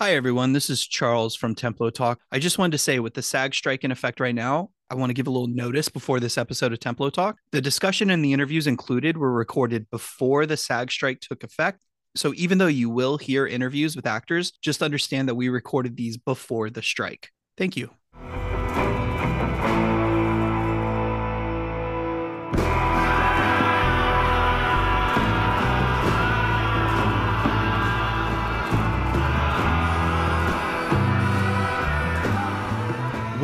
[0.00, 0.52] Hi, everyone.
[0.52, 2.20] This is Charles from Templo Talk.
[2.30, 5.10] I just wanted to say, with the SAG strike in effect right now, I want
[5.10, 7.36] to give a little notice before this episode of Templo Talk.
[7.50, 11.84] The discussion and the interviews included were recorded before the SAG strike took effect.
[12.14, 16.16] So even though you will hear interviews with actors, just understand that we recorded these
[16.16, 17.30] before the strike.
[17.56, 17.90] Thank you.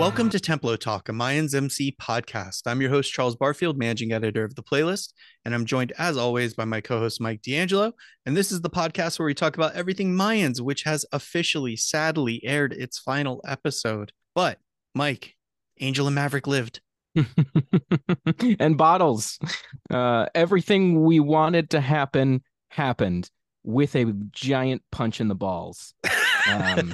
[0.05, 2.67] Welcome to Templo Talk, a Mayans MC podcast.
[2.67, 5.15] I'm your host, Charles Barfield, managing editor of the playlist,
[5.47, 7.95] and I'm joined, as always, by my co host, Mike D'Angelo.
[8.27, 12.45] And this is the podcast where we talk about everything Mayans, which has officially, sadly,
[12.45, 14.13] aired its final episode.
[14.35, 14.59] But,
[14.95, 15.37] Mike,
[15.81, 16.83] Angel and Maverick lived.
[18.61, 19.39] and bottles.
[19.91, 23.31] Uh, everything we wanted to happen happened
[23.63, 25.95] with a giant punch in the balls.
[26.47, 26.93] Um,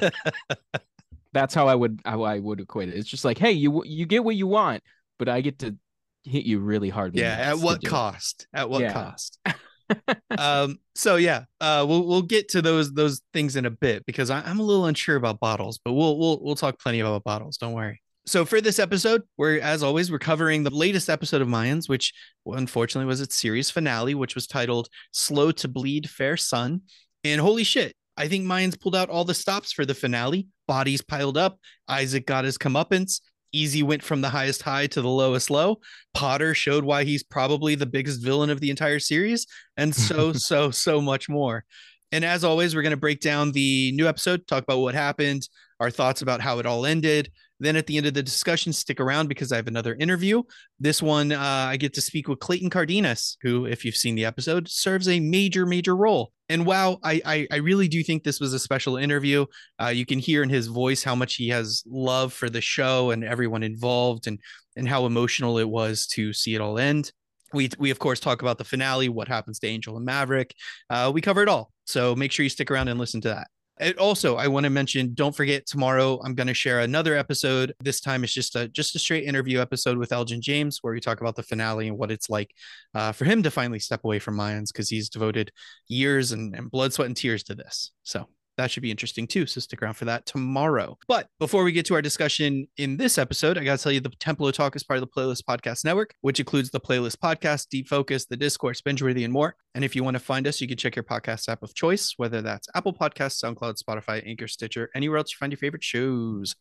[1.33, 2.97] that's how I would how I would equate it.
[2.97, 4.83] It's just like, hey, you you get what you want,
[5.19, 5.77] but I get to
[6.25, 7.15] hit you really hard.
[7.17, 8.47] Yeah, at what cost?
[8.53, 8.93] At what yeah.
[8.93, 9.39] cost?
[10.39, 14.31] um so yeah uh we'll we'll get to those those things in a bit because
[14.31, 17.57] I, i'm a little unsure about bottles but we'll we'll we'll talk plenty about bottles
[17.57, 21.49] don't worry so for this episode we're as always we're covering the latest episode of
[21.49, 22.13] mayans which
[22.47, 26.83] unfortunately was its series finale which was titled slow to bleed fair sun
[27.25, 30.47] and holy shit I think Mayans pulled out all the stops for the finale.
[30.71, 31.59] Bodies piled up.
[31.89, 33.21] Isaac got his comeuppance.
[33.53, 35.81] Easy went from the highest high to the lowest low.
[36.15, 40.71] Potter showed why he's probably the biggest villain of the entire series, and so, so,
[40.71, 41.65] so much more.
[42.13, 45.49] And as always, we're going to break down the new episode, talk about what happened,
[45.81, 48.99] our thoughts about how it all ended, then at the end of the discussion, stick
[48.99, 50.43] around because I have another interview.
[50.79, 54.25] This one, uh, I get to speak with Clayton Cardenas, who, if you've seen the
[54.25, 56.33] episode, serves a major, major role.
[56.49, 59.47] And wow, I, I, I really do think this was a special interview.
[59.81, 63.11] Uh, you can hear in his voice how much he has love for the show
[63.13, 64.41] and everyone involved, and
[64.77, 67.13] and how emotional it was to see it all end.
[67.53, 70.55] We, we of course talk about the finale, what happens to Angel and Maverick.
[70.89, 71.73] Uh, we cover it all.
[71.85, 73.49] So make sure you stick around and listen to that.
[73.81, 77.73] And also, I want to mention, don't forget tomorrow I'm going to share another episode.
[77.81, 81.01] This time it's just a just a straight interview episode with Elgin James, where we
[81.01, 82.55] talk about the finale and what it's like
[82.95, 85.51] uh, for him to finally step away from Mayans because he's devoted
[85.89, 87.93] years and, and blood, sweat, and tears to this.
[88.03, 88.29] So
[88.61, 89.47] that should be interesting too.
[89.47, 90.99] So stick around for that tomorrow.
[91.09, 94.01] But before we get to our discussion in this episode, I got to tell you
[94.01, 97.69] the Templo Talk is part of the Playlist Podcast Network, which includes the Playlist Podcast,
[97.71, 99.57] Deep Focus, the Discourse, Bingeworthy, and more.
[99.75, 102.15] And if you want to find us, you can check your podcast app of choice,
[102.19, 106.55] whether that's Apple Podcasts, SoundCloud, Spotify, Anchor, Stitcher, anywhere else you find your favorite shows.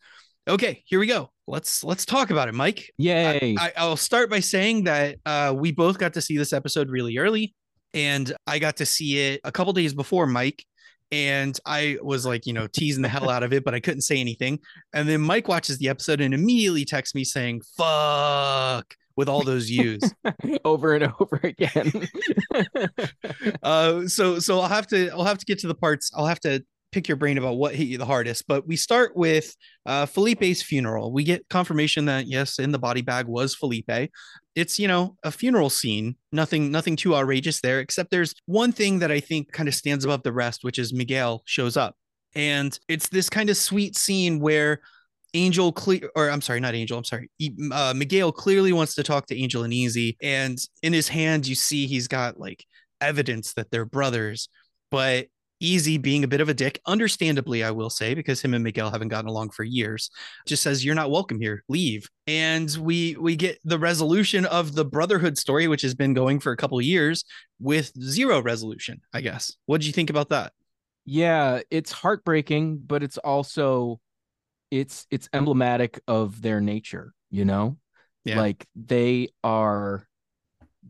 [0.47, 1.31] Okay, here we go.
[1.47, 2.89] Let's let's talk about it, Mike.
[2.97, 3.57] Yay!
[3.59, 7.17] I, will start by saying that uh, we both got to see this episode really
[7.17, 7.53] early,
[7.93, 10.63] and I got to see it a couple days before Mike
[11.11, 14.01] and I was like, you know, teasing the hell out of it, but I couldn't
[14.01, 14.59] say anything.
[14.93, 19.69] And then Mike watches the episode and immediately texts me saying, fuck, with all those
[19.69, 20.01] U's
[20.65, 22.07] over and over again.
[23.63, 26.11] uh, so so I'll have to I'll have to get to the parts.
[26.15, 28.47] I'll have to pick your brain about what hit you the hardest.
[28.47, 29.55] But we start with
[29.85, 31.11] uh, Felipe's funeral.
[31.11, 34.09] We get confirmation that yes, in the body bag was Felipe.
[34.55, 36.16] It's you know a funeral scene.
[36.31, 37.79] Nothing, nothing too outrageous there.
[37.79, 40.94] Except there's one thing that I think kind of stands above the rest, which is
[40.94, 41.95] Miguel shows up,
[42.35, 44.81] and it's this kind of sweet scene where.
[45.35, 46.97] Angel clear, or I'm sorry, not Angel.
[46.97, 47.29] I'm sorry.
[47.71, 51.53] Uh, Miguel clearly wants to talk to Angel and Easy, and in his hand you
[51.53, 52.66] see he's got like
[53.00, 54.50] evidence that they're brothers,
[54.89, 55.27] but
[55.59, 58.91] Easy being a bit of a dick, understandably, I will say, because him and Miguel
[58.91, 60.09] haven't gotten along for years,
[60.45, 62.09] just says, You're not welcome here, leave.
[62.27, 66.51] And we we get the resolution of the brotherhood story, which has been going for
[66.51, 67.25] a couple years
[67.59, 69.55] with zero resolution, I guess.
[69.65, 70.53] What do you think about that?
[71.05, 73.99] Yeah, it's heartbreaking, but it's also
[74.71, 77.77] it's it's emblematic of their nature, you know?
[78.25, 78.37] Yeah.
[78.37, 80.07] Like they are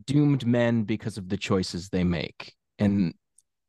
[0.06, 2.54] doomed men because of the choices they make.
[2.78, 3.14] And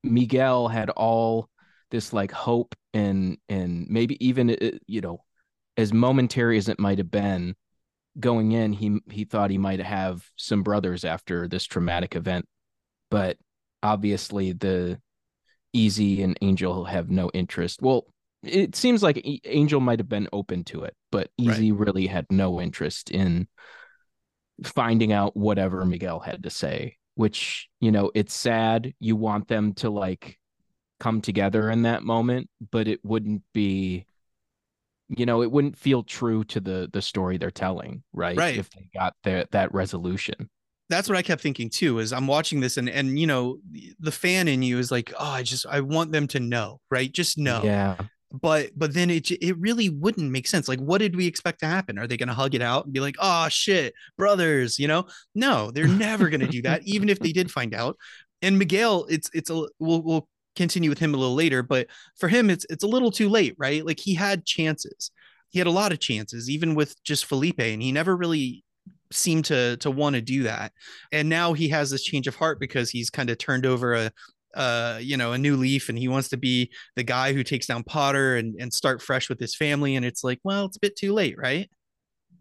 [0.03, 1.49] Miguel had all
[1.91, 5.23] this like hope and and maybe even uh, you know
[5.77, 7.55] as momentary as it might have been
[8.19, 12.45] going in he he thought he might have some brothers after this traumatic event.
[13.09, 13.37] But
[13.83, 14.99] obviously the
[15.73, 17.81] easy and angel have no interest.
[17.81, 18.05] Well
[18.43, 21.79] it seems like angel might have been open to it but easy right.
[21.79, 23.47] really had no interest in
[24.63, 29.73] finding out whatever miguel had to say which you know it's sad you want them
[29.73, 30.39] to like
[30.99, 34.07] come together in that moment but it wouldn't be
[35.07, 38.57] you know it wouldn't feel true to the the story they're telling right right.
[38.57, 40.49] if they got their, that resolution.
[40.89, 43.59] That's what i kept thinking too is i'm watching this and and you know
[43.99, 47.11] the fan in you is like oh i just i want them to know right?
[47.11, 47.61] Just know.
[47.63, 47.97] Yeah
[48.31, 51.65] but but then it it really wouldn't make sense like what did we expect to
[51.65, 51.97] happen?
[51.97, 55.05] Are they going to hug it out and be like oh shit brothers you know?
[55.35, 57.97] No they're never going to do that even if they did find out.
[58.41, 61.87] And miguel it's it's a we'll, we'll continue with him a little later but
[62.17, 63.85] for him it's it's a little too late right?
[63.85, 65.11] Like he had chances.
[65.49, 68.63] He had a lot of chances even with just felipe and he never really
[69.11, 70.71] seemed to to want to do that.
[71.11, 74.11] And now he has this change of heart because he's kind of turned over a
[74.53, 77.67] uh, you know, a new leaf and he wants to be the guy who takes
[77.67, 79.95] down Potter and, and start fresh with his family.
[79.95, 81.69] And it's like, well, it's a bit too late, right?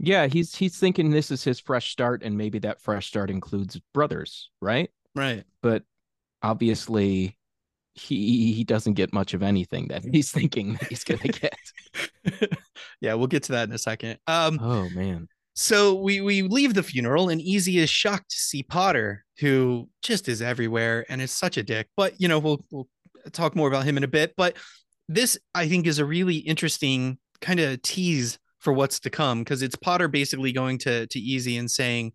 [0.03, 3.79] Yeah, he's he's thinking this is his fresh start, and maybe that fresh start includes
[3.93, 4.91] brothers, right?
[5.15, 5.45] Right.
[5.63, 5.83] But
[6.43, 7.37] obviously
[7.95, 11.59] he he doesn't get much of anything that he's thinking that he's gonna get.
[13.01, 14.19] yeah, we'll get to that in a second.
[14.27, 15.29] Um oh man.
[15.55, 20.29] So we we leave the funeral, and Easy is shocked to see Potter, who just
[20.29, 21.89] is everywhere and is such a dick.
[21.97, 22.89] But you know, we'll we'll
[23.33, 24.35] talk more about him in a bit.
[24.37, 24.57] But
[25.09, 29.63] this, I think, is a really interesting kind of tease for what's to come because
[29.63, 32.13] it's Potter basically going to to Easy and saying,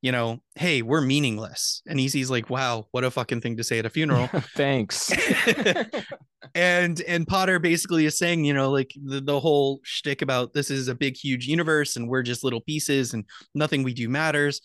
[0.00, 1.82] you know, hey, we're meaningless.
[1.86, 4.28] And Easy's like, wow, what a fucking thing to say at a funeral.
[4.54, 5.12] Thanks.
[6.54, 10.70] and and Potter basically is saying, you know, like the, the whole shtick about this
[10.70, 14.60] is a big, huge universe and we're just little pieces and nothing we do matters.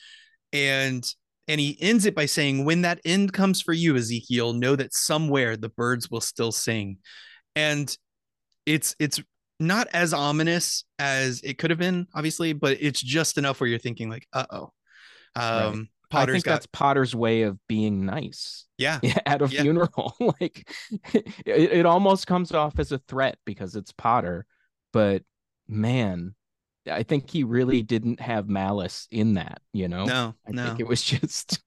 [0.52, 1.04] And
[1.48, 4.94] and he ends it by saying, when that end comes for you, Ezekiel, know that
[4.94, 6.98] somewhere the birds will still sing.
[7.56, 7.96] And
[8.66, 9.22] it's it's
[9.60, 13.80] not as ominous as it could have been, obviously, but it's just enough where you're
[13.80, 14.72] thinking, like, uh oh
[15.36, 15.88] um, right.
[16.10, 16.52] Potter's I think got...
[16.52, 18.66] that's Potter's way of being nice.
[18.78, 19.00] Yeah.
[19.26, 19.62] At a yeah.
[19.62, 20.16] funeral.
[20.20, 20.70] like
[21.14, 24.46] it, it almost comes off as a threat because it's Potter.
[24.92, 25.24] But
[25.68, 26.36] man,
[26.90, 30.06] I think he really didn't have malice in that, you know?
[30.06, 30.68] No, I no.
[30.68, 31.62] think it was just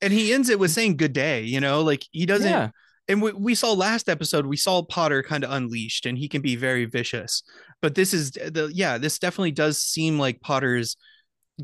[0.00, 2.70] And he ends it with saying good day, you know, like he doesn't yeah.
[3.08, 6.40] and we, we saw last episode, we saw Potter kind of unleashed and he can
[6.40, 7.42] be very vicious.
[7.82, 10.96] But this is uh, the yeah, this definitely does seem like Potter's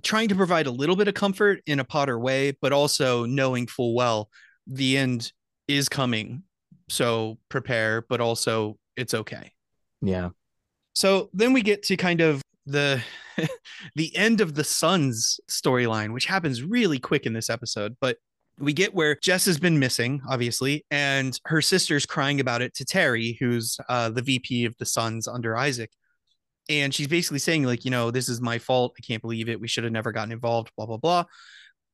[0.02, 3.66] trying to provide a little bit of comfort in a Potter way, but also knowing
[3.66, 4.28] full well
[4.66, 5.32] the end
[5.68, 6.42] is coming.
[6.88, 9.52] So prepare, but also it's okay.
[10.02, 10.30] Yeah.
[10.94, 13.02] So then we get to kind of the
[13.96, 18.18] the end of the Sons storyline, which happens really quick in this episode, but
[18.58, 22.84] we get where Jess has been missing, obviously, and her sister's crying about it to
[22.84, 25.90] Terry, who's uh, the VP of the Sons under Isaac.
[26.68, 28.94] And she's basically saying like you know this is my fault.
[28.98, 29.60] I can't believe it.
[29.60, 31.24] We should have never gotten involved blah blah blah.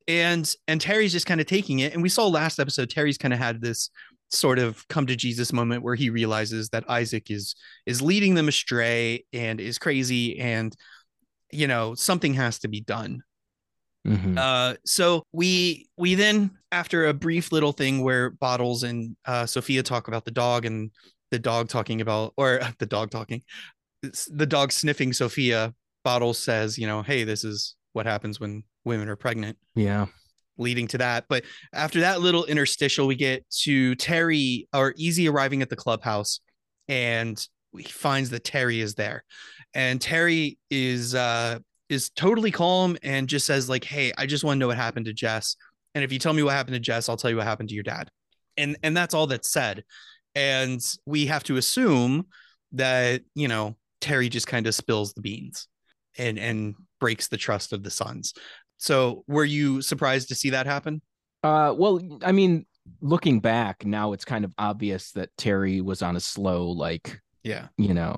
[0.09, 1.93] And and terry's just kind of taking it.
[1.93, 3.91] And we saw last episode terry's kind of had this
[4.33, 7.55] sort of come to jesus moment where he realizes that isaac is
[7.87, 10.77] is leading them astray and is crazy and
[11.51, 13.23] you know something has to be done
[14.07, 14.37] mm-hmm.
[14.39, 19.83] uh so we we then after a brief little thing where bottles and uh sophia
[19.83, 20.91] talk about the dog and
[21.31, 23.43] the dog talking about or the dog talking
[24.29, 25.75] the dog sniffing Sophia,
[26.05, 29.57] Bottles says, you know, hey, this is what happens when women are pregnant.
[29.75, 30.07] Yeah.
[30.59, 31.25] Leading to that.
[31.29, 36.41] But after that little interstitial, we get to Terry or Easy arriving at the clubhouse
[36.89, 37.45] and
[37.77, 39.25] he finds that Terry is there.
[39.75, 41.59] And Terry is uh
[41.89, 45.07] is totally calm and just says, like, hey, I just want to know what happened
[45.07, 45.57] to Jess.
[45.95, 47.75] And if you tell me what happened to Jess, I'll tell you what happened to
[47.75, 48.09] your dad.
[48.57, 49.85] And and that's all that's said.
[50.35, 52.27] And we have to assume
[52.73, 55.69] that, you know, Terry just kind of spills the beans
[56.19, 58.35] and and breaks the trust of the Sons.
[58.83, 61.03] So were you surprised to see that happen?
[61.45, 62.67] Uh well, I mean,
[63.01, 67.69] looking back, now it's kind of obvious that Terry was on a slow like yeah,
[67.79, 68.17] you know,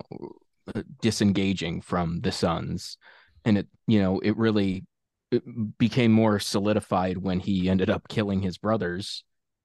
[1.02, 2.96] disengaging from the Sons.
[3.44, 4.86] And it, you know, it really
[5.30, 5.42] it
[5.76, 9.22] became more solidified when he ended up killing his brothers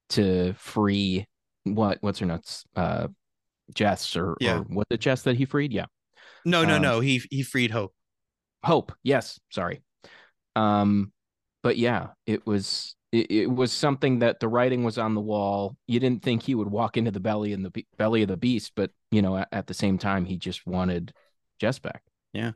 [0.10, 1.26] to free
[1.64, 3.08] what what's her nuts uh
[3.74, 4.58] Jess or, yeah.
[4.58, 5.72] or what the Jess that he freed?
[5.72, 5.86] Yeah.
[6.44, 7.00] No, no, um, no.
[7.00, 7.94] He he freed Hope.
[8.66, 9.40] Hope, yes.
[9.50, 9.82] Sorry.
[10.60, 11.12] Um,
[11.64, 15.76] but yeah, it was it, it, was something that the writing was on the wall.
[15.88, 18.38] You didn't think he would walk into the belly and the be- belly of the
[18.38, 21.14] beast, but you know, at, at the same time, he just wanted
[21.60, 22.04] Jess back.
[22.34, 22.52] Yeah.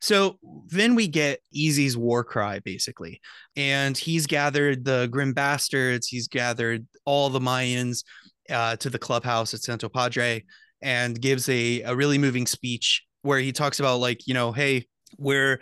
[0.00, 0.38] So
[0.68, 3.20] then we get Easy's war cry, basically.
[3.56, 8.04] And he's gathered the Grim Bastards, he's gathered all the Mayans
[8.48, 10.44] uh, to the clubhouse at Santo Padre
[10.80, 14.86] and gives a, a really moving speech where he talks about like you know hey
[15.18, 15.60] we're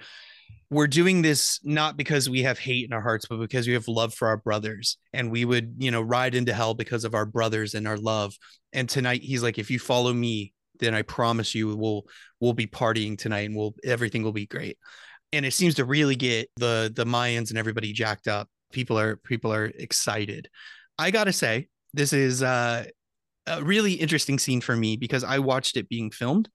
[0.70, 3.88] we're doing this not because we have hate in our hearts but because we have
[3.88, 4.98] love for our brothers.
[5.12, 8.34] And we would you know ride into hell because of our brothers and our love.
[8.72, 12.02] And tonight he's like if you follow me then i promise you we'll
[12.38, 14.78] we'll be partying tonight and we'll everything will be great.
[15.32, 18.48] And it seems to really get the the mayans and everybody jacked up.
[18.72, 20.48] People are people are excited.
[20.98, 22.84] I gotta say this is uh
[23.46, 26.48] a really interesting scene for me because I watched it being filmed.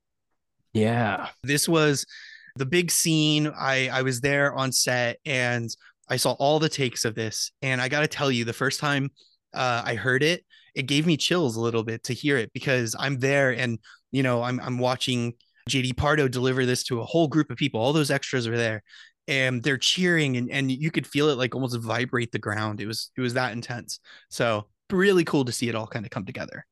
[0.74, 1.30] Yeah.
[1.44, 2.06] This was
[2.56, 3.48] the big scene.
[3.48, 5.70] I I was there on set and
[6.10, 8.80] I saw all the takes of this and I got to tell you the first
[8.80, 9.10] time
[9.54, 10.44] uh, I heard it,
[10.76, 13.80] it gave me chills a little bit to hear it because I'm there and
[14.12, 15.34] you know, I'm I'm watching
[15.70, 17.82] JD Pardo deliver this to a whole group of people.
[17.82, 18.84] All those extras are there
[19.28, 22.82] and they're cheering and, and you could feel it like almost vibrate the ground.
[22.82, 24.00] It was it was that intense.
[24.30, 26.66] So really cool to see it all kind of come together.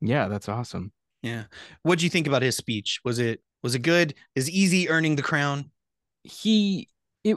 [0.00, 0.92] Yeah, that's awesome.
[1.22, 1.44] Yeah.
[1.82, 3.00] What do you think about his speech?
[3.04, 4.14] Was it was it good?
[4.34, 5.70] Is Easy earning the crown?
[6.22, 6.88] He
[7.24, 7.36] it,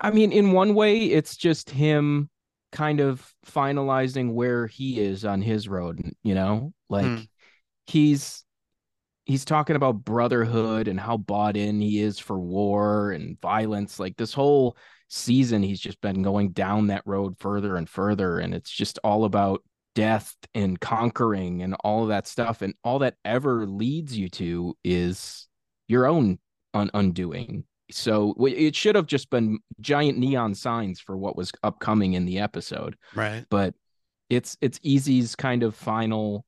[0.00, 2.28] I mean, in one way, it's just him
[2.72, 6.72] kind of finalizing where he is on his road, you know?
[6.90, 7.20] Like hmm.
[7.86, 8.44] he's
[9.24, 13.98] he's talking about brotherhood and how bought in he is for war and violence.
[13.98, 14.76] Like this whole
[15.08, 18.38] season, he's just been going down that road further and further.
[18.38, 19.62] And it's just all about
[19.94, 22.60] death and conquering and all of that stuff.
[22.60, 25.48] And all that ever leads you to is
[25.88, 26.38] your own
[26.72, 27.64] un- undoing.
[27.90, 32.38] So it should have just been giant neon signs for what was upcoming in the
[32.38, 32.96] episode.
[33.14, 33.44] Right.
[33.50, 33.74] But
[34.30, 36.44] it's it's Easy's kind of final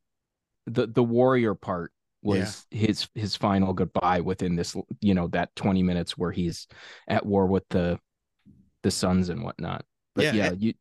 [0.66, 2.86] the the warrior part was yeah.
[2.86, 6.66] his his final goodbye within this you know that 20 minutes where he's
[7.06, 7.98] at war with the
[8.82, 10.74] the sons and whatnot but yeah, yeah you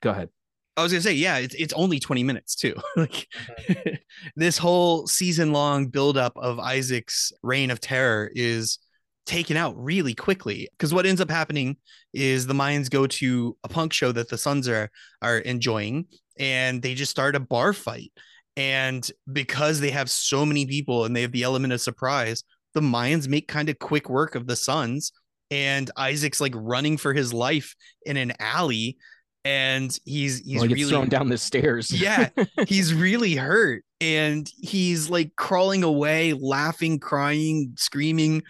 [0.00, 0.28] go ahead
[0.76, 2.74] I was gonna say, yeah, it's it's only 20 minutes too.
[2.96, 3.28] like
[3.68, 3.94] mm-hmm.
[4.36, 8.78] this whole season long buildup of Isaac's reign of terror is
[9.26, 10.68] taken out really quickly.
[10.72, 11.76] Because what ends up happening
[12.12, 16.06] is the Mayans go to a punk show that the Sons are are enjoying,
[16.38, 18.12] and they just start a bar fight.
[18.56, 22.80] And because they have so many people and they have the element of surprise, the
[22.80, 25.12] Mayans make kind of quick work of the Sons.
[25.50, 27.74] And Isaac's like running for his life
[28.04, 28.96] in an alley.
[29.44, 31.90] And he's he's well, he really thrown down the stairs.
[32.00, 32.28] yeah,
[32.66, 33.84] he's really hurt.
[34.00, 38.42] And he's like crawling away, laughing, crying, screaming.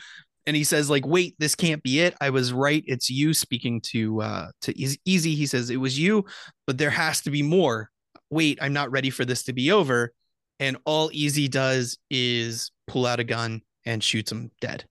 [0.47, 2.17] And he says, like, wait, this can't be it.
[2.21, 2.83] I was right.
[2.87, 5.35] It's you speaking to uh to Easy.
[5.35, 6.25] He says, it was you,
[6.67, 7.91] but there has to be more
[8.33, 10.13] wait, I'm not ready for this to be over.
[10.59, 14.85] And all Easy does is pull out a gun and shoots him dead.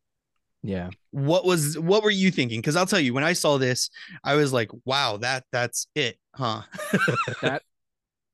[0.64, 0.90] Yeah.
[1.12, 2.62] What was what were you thinking?
[2.62, 3.90] Because I'll tell you, when I saw this,
[4.24, 6.62] I was like, wow, that that's it, huh?
[7.42, 7.64] that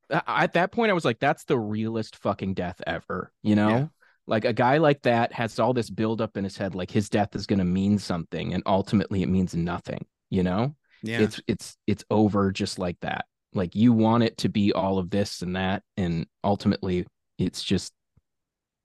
[0.09, 3.69] at that point, I was like, that's the realest fucking death ever, you know?
[3.69, 3.87] Yeah.
[4.25, 7.09] Like a guy like that has all this build up in his head, like his
[7.09, 10.75] death is gonna mean something, and ultimately it means nothing, you know?
[11.03, 11.19] Yeah.
[11.19, 13.25] It's it's it's over just like that.
[13.53, 17.05] Like you want it to be all of this and that, and ultimately
[17.37, 17.93] it's just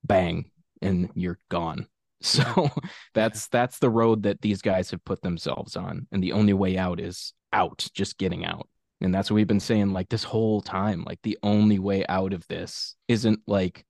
[0.05, 1.87] bang and you're gone.
[2.23, 2.71] So
[3.15, 6.07] that's that's the road that these guys have put themselves on.
[6.13, 8.69] And the only way out is out, just getting out.
[9.01, 11.05] And that's what we've been saying like this whole time.
[11.05, 13.85] Like the only way out of this isn't like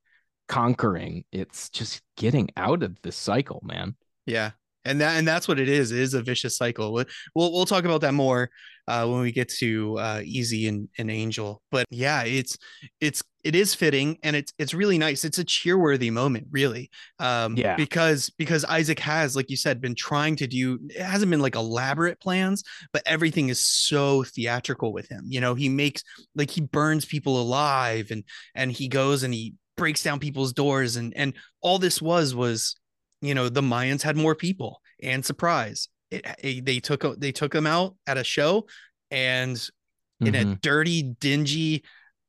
[0.49, 3.95] conquering, it's just getting out of this cycle, man.
[4.27, 4.53] Yeah
[4.85, 5.93] and that and that's what it is.
[5.93, 6.93] It is a vicious cycle.
[6.93, 8.51] We'll we'll, talk about that more
[8.89, 11.63] uh, when we get to uh, Easy and, and Angel.
[11.71, 12.59] But yeah, it's
[13.01, 15.25] it's it is fitting and it's it's really nice.
[15.25, 16.91] It's a cheerworthy moment, really.
[17.19, 17.77] Um, yeah.
[17.77, 20.79] Because because Isaac has, like you said, been trying to do.
[20.89, 25.25] It hasn't been like elaborate plans, but everything is so theatrical with him.
[25.27, 26.03] You know, he makes
[26.35, 30.97] like he burns people alive and and he goes and he breaks down people's doors
[30.97, 32.77] and and all this was was
[33.21, 37.53] you know the Mayans had more people and surprise it, it, they took they took
[37.53, 38.67] them out at a show
[39.11, 40.27] and mm-hmm.
[40.27, 40.53] in a mm-hmm.
[40.61, 41.83] dirty dingy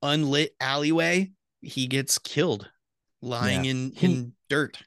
[0.04, 1.32] unlit alleyway
[1.62, 2.70] he gets killed
[3.22, 3.72] lying yeah.
[3.72, 4.78] in he, in dirt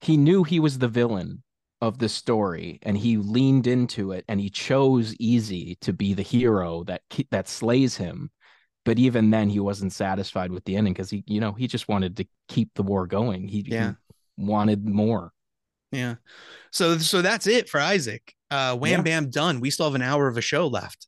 [0.00, 1.42] he knew he was the villain
[1.80, 6.22] of the story and he leaned into it and he chose easy to be the
[6.22, 8.30] hero that that slays him
[8.84, 11.88] but even then he wasn't satisfied with the ending because he you know he just
[11.88, 13.94] wanted to keep the war going he, yeah.
[14.36, 15.32] he wanted more
[15.92, 16.14] yeah.
[16.70, 18.34] So so that's it for Isaac.
[18.50, 19.02] Uh wham yeah.
[19.02, 19.60] bam done.
[19.60, 21.06] We still have an hour of a show left.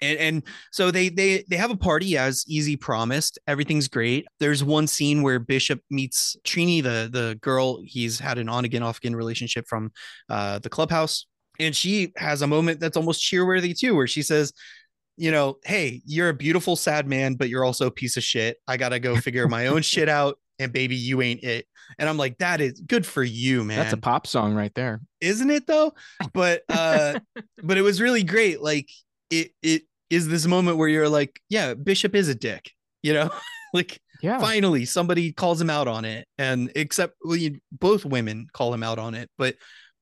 [0.00, 3.38] And and so they they they have a party as Easy promised.
[3.46, 4.26] Everything's great.
[4.38, 8.82] There's one scene where Bishop meets Trini, the the girl he's had an on again
[8.82, 9.92] off again relationship from
[10.28, 11.26] uh the clubhouse,
[11.58, 14.52] and she has a moment that's almost cheerworthy too, where she says,
[15.16, 18.58] you know, hey, you're a beautiful sad man, but you're also a piece of shit.
[18.66, 21.66] I gotta go figure my own shit out, and baby, you ain't it.
[21.98, 23.78] And I'm like, that is good for you, man.
[23.78, 25.00] That's a pop song right there.
[25.20, 25.92] Isn't it though?
[26.32, 27.20] But uh
[27.62, 28.62] but it was really great.
[28.62, 28.88] Like
[29.30, 32.70] it it is this moment where you're like, yeah, Bishop is a dick,
[33.02, 33.30] you know?
[33.72, 34.40] like yeah.
[34.40, 36.26] finally somebody calls him out on it.
[36.38, 39.54] And except well, you, both women call him out on it, but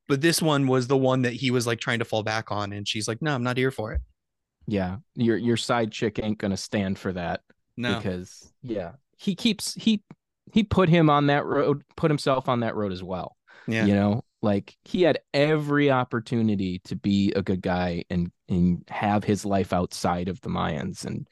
[0.08, 2.72] but this one was the one that he was like trying to fall back on
[2.72, 4.00] and she's like, "No, I'm not here for it."
[4.66, 4.98] Yeah.
[5.14, 7.40] Your your side chick ain't to stand for that.
[7.76, 7.96] No.
[7.96, 10.02] Because yeah, he keeps he
[10.52, 13.36] he put him on that road, put himself on that road as well.
[13.66, 13.84] Yeah.
[13.84, 19.24] You know, like he had every opportunity to be a good guy and and have
[19.24, 21.28] his life outside of the Mayans and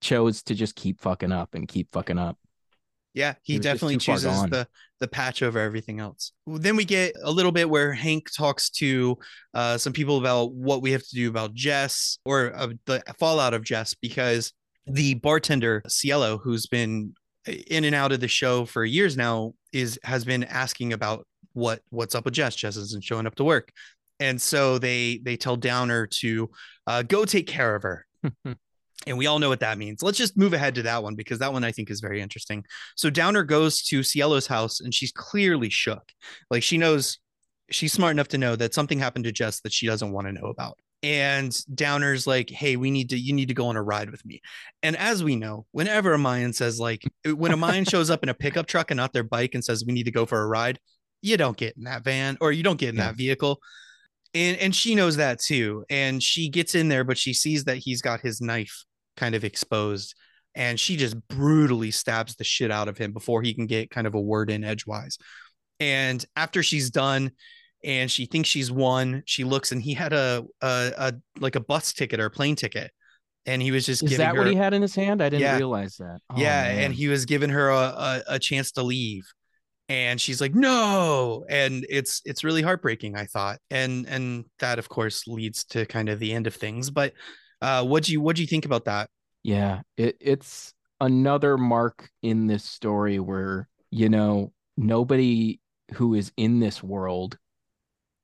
[0.00, 2.38] chose to just keep fucking up and keep fucking up.
[3.14, 4.66] Yeah, he, he definitely chooses the
[5.00, 6.32] the patch over everything else.
[6.46, 9.18] Then we get a little bit where Hank talks to
[9.52, 13.54] uh, some people about what we have to do about Jess or uh, the fallout
[13.54, 14.52] of Jess because
[14.86, 17.14] the bartender Cielo, who's been
[17.46, 21.80] in and out of the show for years now, is has been asking about what
[21.90, 22.54] what's up with Jess.
[22.54, 23.72] Jess isn't showing up to work,
[24.20, 26.50] and so they they tell Downer to
[26.86, 28.06] uh, go take care of her.
[29.06, 30.02] and we all know what that means.
[30.02, 32.64] Let's just move ahead to that one because that one I think is very interesting.
[32.96, 36.12] So Downer goes to Cielo's house and she's clearly shook.
[36.50, 37.18] Like she knows
[37.70, 40.32] she's smart enough to know that something happened to Jess that she doesn't want to
[40.32, 40.78] know about.
[41.02, 44.24] And Downer's like, "Hey, we need to you need to go on a ride with
[44.24, 44.40] me."
[44.82, 48.30] And as we know, whenever a Mayan says like when a Mayan shows up in
[48.30, 50.46] a pickup truck and not their bike and says we need to go for a
[50.46, 50.78] ride,
[51.24, 53.06] you don't get in that van or you don't get in yeah.
[53.06, 53.60] that vehicle.
[54.34, 55.84] And and she knows that too.
[55.88, 58.84] And she gets in there, but she sees that he's got his knife
[59.16, 60.14] kind of exposed
[60.54, 64.06] and she just brutally stabs the shit out of him before he can get kind
[64.06, 65.18] of a word in edgewise.
[65.80, 67.32] And after she's done
[67.82, 71.60] and she thinks she's won, she looks and he had a a, a like a
[71.60, 72.92] bus ticket or a plane ticket.
[73.46, 75.22] And he was just Is that her, what he had in his hand?
[75.22, 76.20] I didn't yeah, realize that.
[76.30, 76.78] Oh, yeah, man.
[76.78, 79.24] and he was giving her a, a, a chance to leave
[79.88, 84.88] and she's like no and it's it's really heartbreaking i thought and and that of
[84.88, 87.12] course leads to kind of the end of things but
[87.64, 89.08] uh, what do you what do you think about that?
[89.42, 95.60] Yeah, it, it's another mark in this story where you know nobody
[95.94, 97.38] who is in this world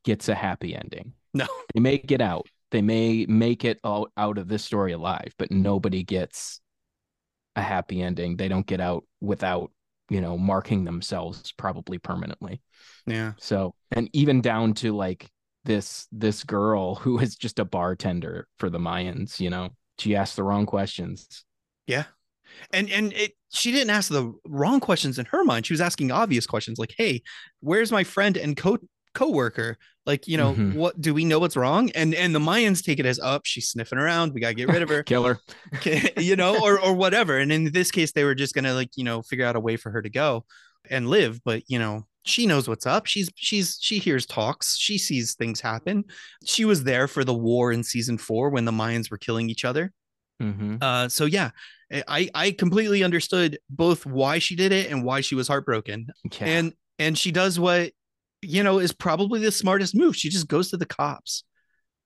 [0.05, 1.15] gets a happy ending.
[1.33, 2.49] No, they may get out.
[2.73, 6.61] They may make it out, out of this story alive, but nobody gets
[7.55, 8.37] a happy ending.
[8.37, 9.71] They don't get out without,
[10.11, 12.61] you know, marking themselves probably permanently.
[13.07, 13.33] Yeah.
[13.39, 15.31] So, and even down to like
[15.65, 19.71] this this girl who is just a bartender for the Mayans, you know.
[19.99, 21.45] She asked the wrong questions.
[21.87, 22.05] Yeah.
[22.73, 25.67] And and it she didn't ask the wrong questions in her mind.
[25.67, 27.23] She was asking obvious questions like, "Hey,
[27.61, 28.79] where's my friend and co
[29.15, 29.77] co-worker?
[30.11, 30.75] Like, you know, mm-hmm.
[30.75, 33.45] what do we know what's wrong?" And and the Mayans take it as up, oh,
[33.45, 35.03] she's sniffing around, we got to get rid of her.
[35.05, 35.39] Kill her.
[36.17, 37.39] you know, or or whatever.
[37.39, 39.77] And in this case they were just to like, you know, figure out a way
[39.77, 40.45] for her to go
[40.91, 43.07] and live, but you know, she knows what's up.
[43.07, 44.77] She's she's she hears talks.
[44.77, 46.05] She sees things happen.
[46.45, 49.65] She was there for the war in season four when the Mayans were killing each
[49.65, 49.93] other.
[50.43, 50.77] Mm-hmm.
[50.81, 51.51] Uh, so yeah,
[52.09, 56.09] I I completely understood both why she did it and why she was heartbroken.
[56.33, 56.47] Yeah.
[56.47, 57.93] And and she does what
[58.43, 60.17] you know is probably the smartest move.
[60.17, 61.45] She just goes to the cops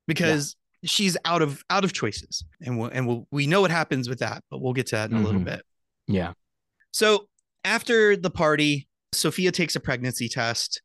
[0.07, 0.87] because yeah.
[0.89, 4.19] she's out of out of choices, and we'll, and we'll, we know what happens with
[4.19, 5.23] that, but we'll get to that in mm-hmm.
[5.23, 5.55] a little mm-hmm.
[5.55, 5.65] bit.
[6.07, 6.33] Yeah.
[6.91, 7.27] So
[7.63, 10.81] after the party, Sophia takes a pregnancy test.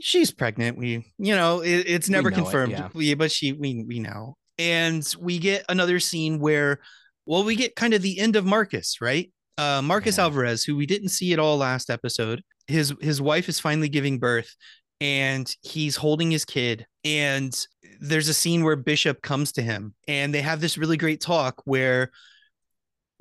[0.00, 0.76] She's pregnant.
[0.76, 3.14] We, you know, it, it's never confirmed, it, yeah.
[3.14, 4.36] but she, we, we know.
[4.58, 6.80] And we get another scene where,
[7.24, 9.30] well, we get kind of the end of Marcus, right?
[9.56, 10.24] Uh, Marcus yeah.
[10.24, 12.42] Alvarez, who we didn't see at all last episode.
[12.66, 14.54] His his wife is finally giving birth,
[15.00, 16.86] and he's holding his kid.
[17.04, 17.54] And
[18.00, 21.62] there's a scene where Bishop comes to him, and they have this really great talk
[21.64, 22.10] where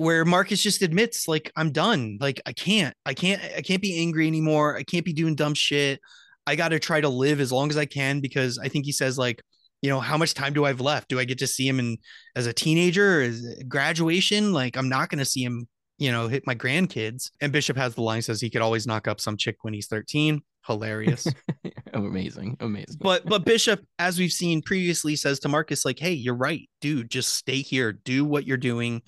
[0.01, 2.17] where Marcus just admits like I'm done.
[2.19, 2.95] Like I can't.
[3.05, 4.75] I can't I can't be angry anymore.
[4.75, 5.99] I can't be doing dumb shit.
[6.47, 8.91] I got to try to live as long as I can because I think he
[8.91, 9.43] says like,
[9.83, 11.09] you know, how much time do I have left?
[11.09, 11.97] Do I get to see him in
[12.35, 14.53] as a teenager, as graduation?
[14.53, 15.67] Like I'm not to see him,
[16.01, 17.31] you know, hit my grandkids.
[17.41, 19.87] And Bishop has the line says he could always knock up some chick when he's
[19.87, 20.41] 13.
[20.65, 21.27] Hilarious.
[21.93, 22.57] amazing.
[22.59, 22.97] Amazing.
[22.99, 27.09] But but Bishop, as we've seen previously, says to Marcus, like, hey, you're right, dude.
[27.09, 27.93] Just stay here.
[27.93, 29.01] Do what you're doing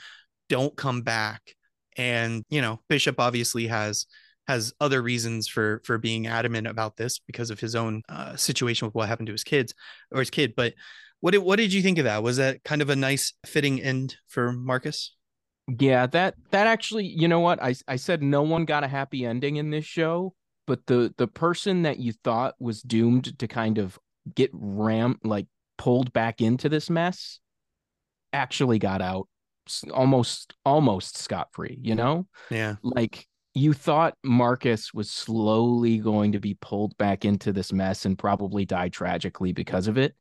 [0.50, 1.42] don't come back
[1.98, 4.06] and you know bishop obviously has
[4.48, 8.86] has other reasons for for being adamant about this because of his own uh, situation
[8.86, 9.74] with what happened to his kids
[10.12, 10.74] or his kid but
[11.22, 13.82] what did what did you think of that was that kind of a nice fitting
[13.82, 15.16] end for marcus
[15.80, 19.26] yeah that that actually you know what i i said no one got a happy
[19.26, 20.34] ending in this show
[20.68, 23.98] but the the person that you thought was doomed to kind of
[24.36, 25.48] get ram like
[25.78, 27.40] pulled back into this mess
[28.34, 29.28] actually got out
[29.92, 32.28] almost almost scot free, you know?
[32.50, 32.76] Yeah.
[32.82, 38.18] Like you thought Marcus was slowly going to be pulled back into this mess and
[38.18, 40.16] probably die tragically because of it.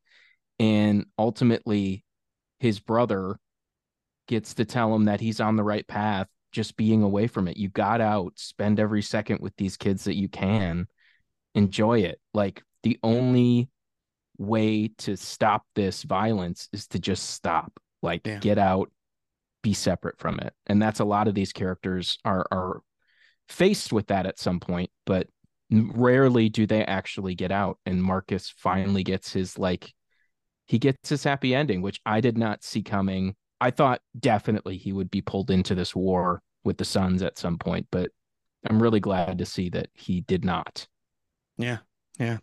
[0.59, 2.05] And ultimately,
[2.61, 3.39] his brother
[4.29, 7.57] gets to tell him that he's on the right path, just being away from it.
[7.57, 10.87] You got out, spend every second with these kids that you can,
[11.55, 12.21] enjoy it.
[12.35, 13.69] Like the only
[14.39, 18.39] way to stop this violence is to just stop, like yeah.
[18.39, 18.91] get out,
[19.63, 20.53] be separate from it.
[20.67, 22.83] And that's a lot of these characters are are
[23.49, 25.29] faced with that at some point, but
[25.71, 27.79] rarely do they actually get out.
[27.87, 29.93] And Marcus finally gets his like
[30.67, 33.35] he gets his happy ending, which I did not see coming.
[33.62, 37.59] I thought definitely he would be pulled into this war with the Sons at some
[37.59, 38.11] point, but
[38.68, 40.88] I'm really glad to see that he did not.
[41.57, 41.79] Yeah.
[42.18, 42.38] Yeah.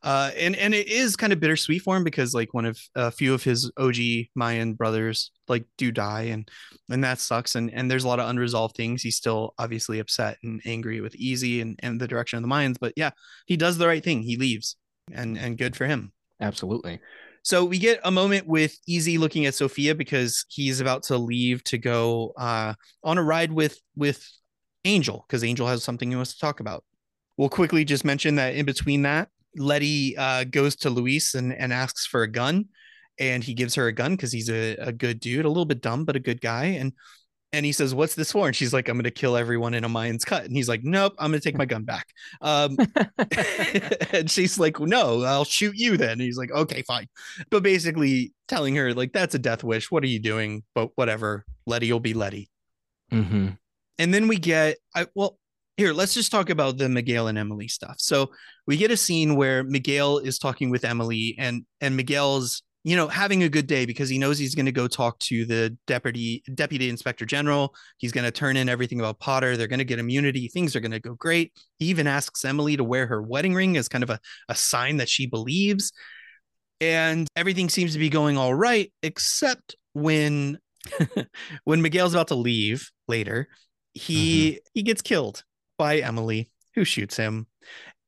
[0.00, 3.10] Uh, and and it is kind of bittersweet for him because like one of a
[3.10, 3.96] few of his OG
[4.36, 6.48] Mayan brothers like do die and
[6.88, 9.02] and that sucks and and there's a lot of unresolved things.
[9.02, 12.76] He's still obviously upset and angry with Easy and and the direction of the Mayans,
[12.80, 13.10] but yeah,
[13.46, 14.22] he does the right thing.
[14.22, 14.76] He leaves
[15.12, 16.12] and and good for him.
[16.40, 17.00] Absolutely.
[17.44, 21.62] So we get a moment with Easy looking at Sophia because he's about to leave
[21.64, 24.26] to go uh, on a ride with with
[24.86, 26.84] Angel because Angel has something he wants to talk about.
[27.36, 31.70] We'll quickly just mention that in between that, Letty uh, goes to Luis and, and
[31.70, 32.66] asks for a gun,
[33.18, 35.82] and he gives her a gun because he's a, a good dude, a little bit
[35.82, 36.64] dumb, but a good guy.
[36.64, 36.94] And
[37.54, 39.84] and he says, "What's this for?" And she's like, "I'm going to kill everyone in
[39.84, 42.08] a Mayan's cut." And he's like, "Nope, I'm going to take my gun back."
[42.40, 42.76] Um,
[44.12, 47.08] and she's like, "No, I'll shoot you then." And he's like, "Okay, fine,"
[47.50, 49.90] but basically telling her like, "That's a death wish.
[49.90, 52.50] What are you doing?" But whatever, Letty will be Letty.
[53.12, 53.50] Mm-hmm.
[53.98, 55.38] And then we get, I well,
[55.76, 57.96] here, let's just talk about the Miguel and Emily stuff.
[57.98, 58.30] So
[58.66, 63.08] we get a scene where Miguel is talking with Emily and and Miguel's, you know,
[63.08, 66.42] having a good day because he knows he's going to go talk to the deputy
[66.54, 67.74] deputy inspector general.
[67.96, 69.56] He's going to turn in everything about Potter.
[69.56, 70.48] They're going to get immunity.
[70.48, 71.52] Things are going to go great.
[71.78, 74.98] He even asks Emily to wear her wedding ring as kind of a, a sign
[74.98, 75.92] that she believes.
[76.80, 80.58] And everything seems to be going all right, except when
[81.64, 83.48] when Miguel's about to leave later,
[83.92, 84.58] he mm-hmm.
[84.74, 85.42] he gets killed
[85.78, 87.46] by Emily, who shoots him.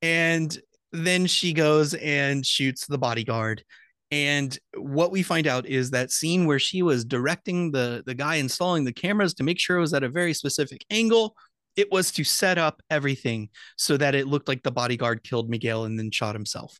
[0.02, 0.56] And
[0.92, 3.64] then she goes and shoots the bodyguard.
[4.10, 8.36] And what we find out is that scene where she was directing the, the guy
[8.36, 11.34] installing the cameras to make sure it was at a very specific angle.
[11.74, 15.84] It was to set up everything so that it looked like the bodyguard killed Miguel
[15.84, 16.78] and then shot himself.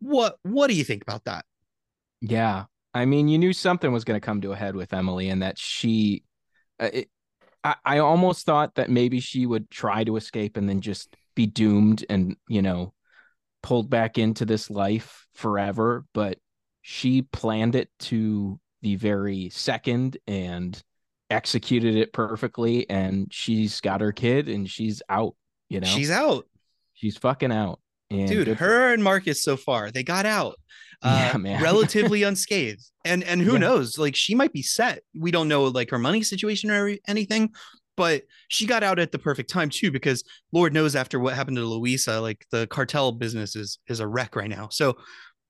[0.00, 1.44] What what do you think about that?
[2.20, 2.64] Yeah.
[2.94, 5.42] I mean, you knew something was going to come to a head with Emily and
[5.42, 6.24] that she
[6.78, 7.08] uh, it,
[7.64, 11.46] I, I almost thought that maybe she would try to escape and then just be
[11.46, 12.92] doomed and, you know,
[13.62, 16.04] pulled back into this life forever.
[16.14, 16.38] But
[16.90, 20.82] she planned it to the very second and
[21.28, 22.88] executed it perfectly.
[22.88, 25.34] And she's got her kid and she's out,
[25.68, 26.46] you know, she's out.
[26.94, 27.80] She's fucking out.
[28.10, 30.56] And Dude, her and Marcus so far, they got out
[31.02, 32.90] uh, yeah, relatively unscathed.
[33.04, 33.58] And and who yeah.
[33.58, 35.02] knows, like she might be set.
[35.14, 37.50] We don't know like her money situation or anything,
[37.98, 41.58] but she got out at the perfect time too because Lord knows after what happened
[41.58, 44.68] to louisa like the cartel business is is a wreck right now.
[44.70, 44.96] So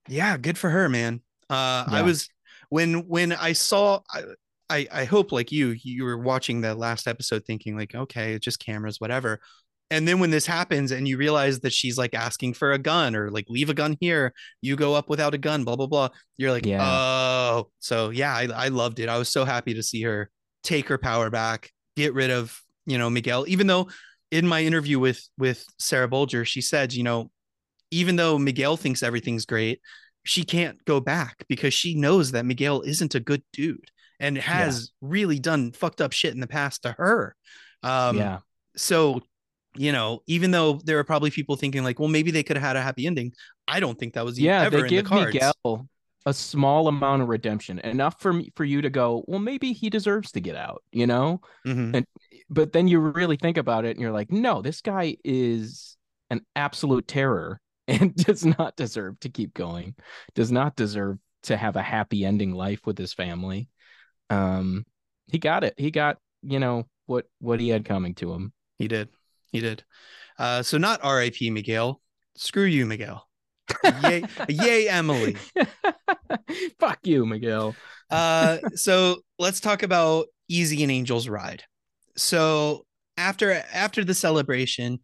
[0.09, 1.20] yeah, good for her, man.
[1.50, 1.96] Uh, yeah.
[1.96, 2.28] I was
[2.70, 4.00] when when I saw.
[4.11, 4.22] I,
[4.70, 8.44] I, I hope like you you were watching the last episode thinking like okay it's
[8.44, 9.40] just cameras whatever
[9.90, 13.16] and then when this happens and you realize that she's like asking for a gun
[13.16, 16.08] or like leave a gun here you go up without a gun blah blah blah
[16.37, 16.82] you're like yeah.
[16.82, 20.30] oh so yeah I, I loved it i was so happy to see her
[20.62, 23.88] take her power back get rid of you know miguel even though
[24.30, 27.30] in my interview with with sarah bolger she said you know
[27.90, 29.80] even though miguel thinks everything's great
[30.24, 34.90] she can't go back because she knows that miguel isn't a good dude and has
[35.00, 35.09] yeah.
[35.09, 37.35] really done fucked up shit in the past to her
[37.83, 38.38] um yeah
[38.76, 39.20] so
[39.78, 42.64] you know, even though there are probably people thinking like, well, maybe they could have
[42.64, 43.33] had a happy ending.
[43.66, 44.62] I don't think that was yeah.
[44.62, 45.88] Ever they give the Miguel
[46.26, 49.88] a small amount of redemption, enough for me for you to go, well, maybe he
[49.88, 51.40] deserves to get out, you know.
[51.66, 51.96] Mm-hmm.
[51.96, 52.07] And
[52.50, 55.96] but then you really think about it, and you're like, no, this guy is
[56.31, 59.94] an absolute terror and does not deserve to keep going.
[60.35, 63.68] Does not deserve to have a happy ending life with his family.
[64.31, 64.85] Um,
[65.27, 65.74] he got it.
[65.77, 68.53] He got you know what what he had coming to him.
[68.79, 69.09] He did.
[69.51, 69.83] He did.
[70.38, 71.51] Uh, so not R.I.P.
[71.51, 72.01] Miguel.
[72.37, 73.27] Screw you, Miguel.
[74.05, 75.37] yay, yay, Emily.
[76.79, 77.74] Fuck you, Miguel.
[78.11, 81.64] uh, so let's talk about Easy and Angel's ride.
[82.16, 85.01] So after after the celebration,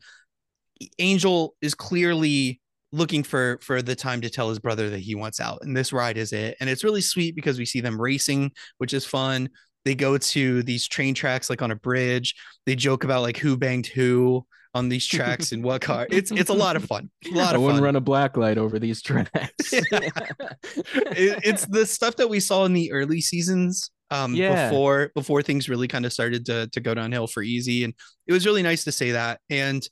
[0.99, 2.61] Angel is clearly
[2.95, 5.93] looking for for the time to tell his brother that he wants out and this
[5.93, 9.49] ride is it and it's really sweet because we see them racing which is fun
[9.85, 12.35] they go to these train tracks like on a bridge
[12.67, 16.51] they joke about like who banged who on these tracks and what car it's it's
[16.51, 17.55] a lot of fun a lot of fun.
[17.55, 17.85] I wouldn't fun.
[17.85, 20.11] run a black light over these tracks yeah.
[20.73, 24.69] it, it's the stuff that we saw in the early seasons um yeah.
[24.69, 27.95] before before things really kind of started to to go downhill for easy and
[28.27, 29.89] it was really nice to say that and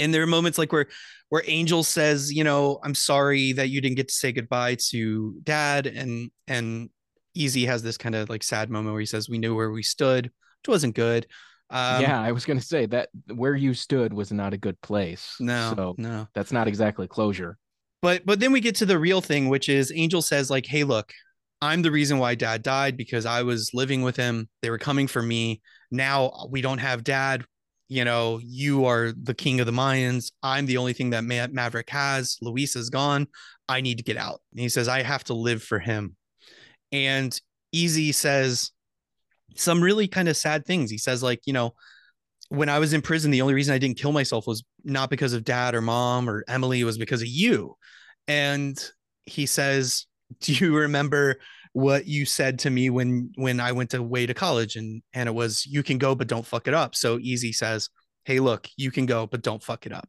[0.00, 0.86] and there are moments like where
[1.28, 5.34] where angel says you know i'm sorry that you didn't get to say goodbye to
[5.44, 6.90] dad and and
[7.34, 9.82] Easy has this kind of like sad moment where he says, We knew where we
[9.82, 11.26] stood, which wasn't good.
[11.70, 14.80] Um, yeah, I was going to say that where you stood was not a good
[14.80, 15.36] place.
[15.38, 17.56] No, so no, that's not exactly closure.
[18.02, 20.82] But but then we get to the real thing, which is Angel says like, "Hey,
[20.82, 21.12] look,
[21.62, 24.48] I'm the reason why Dad died because I was living with him.
[24.62, 25.60] They were coming for me.
[25.92, 27.44] Now we don't have Dad.
[27.90, 30.32] You know, you are the king of the Mayans.
[30.42, 32.38] I'm the only thing that Ma- Maverick has.
[32.40, 33.26] Luis is gone.
[33.68, 36.16] I need to get out." And he says, "I have to live for him."
[36.92, 37.38] And
[37.72, 38.72] Easy says,
[39.56, 40.90] some really kind of sad things.
[40.90, 41.74] He says, like, you know,
[42.48, 45.32] when I was in prison, the only reason I didn't kill myself was not because
[45.32, 47.76] of dad or mom or Emily, it was because of you.
[48.26, 48.78] And
[49.24, 50.06] he says,
[50.40, 51.36] Do you remember
[51.72, 54.76] what you said to me when when I went away to college?
[54.76, 56.94] And and it was you can go, but don't fuck it up.
[56.94, 57.88] So Easy says,
[58.24, 60.08] Hey, look, you can go, but don't fuck it up.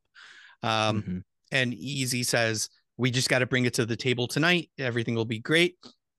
[0.63, 1.17] Um, mm-hmm.
[1.51, 4.69] and Easy says, We just got to bring it to the table tonight.
[4.77, 5.75] Everything will be great.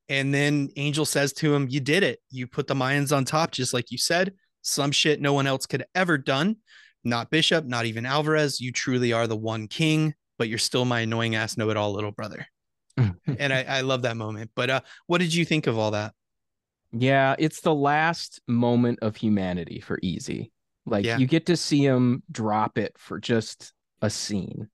[0.09, 2.21] And then Angel says to him, You did it.
[2.31, 4.35] You put the Mayans on top, just like you said.
[4.63, 6.57] Some shit no one else could ever done.
[7.05, 8.61] Not Bishop, not even Alvarez.
[8.61, 11.93] You truly are the one king, but you're still my annoying ass know it all
[11.93, 12.47] little brother.
[12.97, 14.51] and I, I love that moment.
[14.55, 16.15] But uh, what did you think of all that?
[16.93, 20.53] Yeah, it's the last moment of humanity for Easy.
[20.85, 21.17] Like yeah.
[21.17, 24.69] you get to see him drop it for just a scene.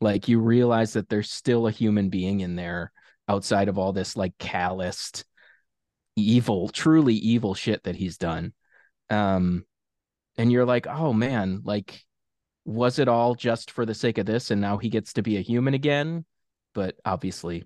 [0.00, 2.92] Like you realize that there's still a human being in there
[3.28, 5.24] outside of all this like calloused
[6.16, 8.52] evil truly evil shit that he's done
[9.10, 9.64] um
[10.36, 12.02] and you're like oh man like
[12.64, 15.36] was it all just for the sake of this and now he gets to be
[15.36, 16.24] a human again
[16.78, 17.64] but obviously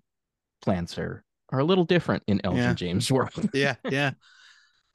[0.63, 2.73] plants are are a little different in elgin yeah.
[2.73, 4.13] james world yeah yeah.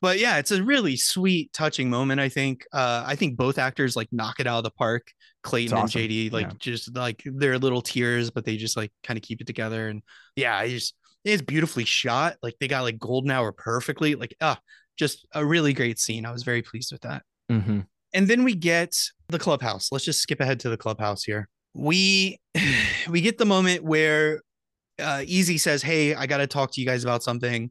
[0.02, 2.66] But yeah it's a really sweet touching moment i think.
[2.74, 5.12] Uh i think both actors like knock it out of the park.
[5.44, 6.02] Clayton awesome.
[6.02, 6.54] and jd like yeah.
[6.58, 9.88] just like they're little tears but they just like kind of keep it together.
[9.88, 10.02] And
[10.36, 12.38] yeah i just it's beautifully shot.
[12.42, 14.16] Like they got like golden hour perfectly.
[14.16, 14.60] Like ah
[14.98, 16.26] just a really great scene.
[16.26, 17.22] I was very pleased with that.
[17.52, 17.82] Mm-hmm.
[18.14, 18.96] and then we get
[19.30, 19.92] the clubhouse.
[19.92, 22.40] Let's just skip ahead to the clubhouse here we
[23.10, 24.42] we get the moment where
[25.00, 27.70] uh, easy says hey i got to talk to you guys about something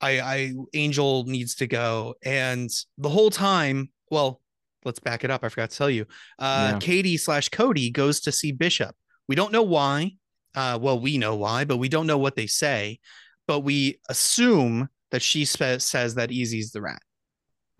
[0.00, 4.40] I, I Angel needs to go, and the whole time, well,
[4.84, 5.42] let's back it up.
[5.44, 6.06] I forgot to tell you.
[6.38, 6.78] Uh, yeah.
[6.78, 8.94] Katie slash Cody goes to see Bishop.
[9.28, 10.12] We don't know why.
[10.54, 13.00] Uh, well, we know why, but we don't know what they say.
[13.46, 17.02] But we assume that she spe- says that Easy's the rat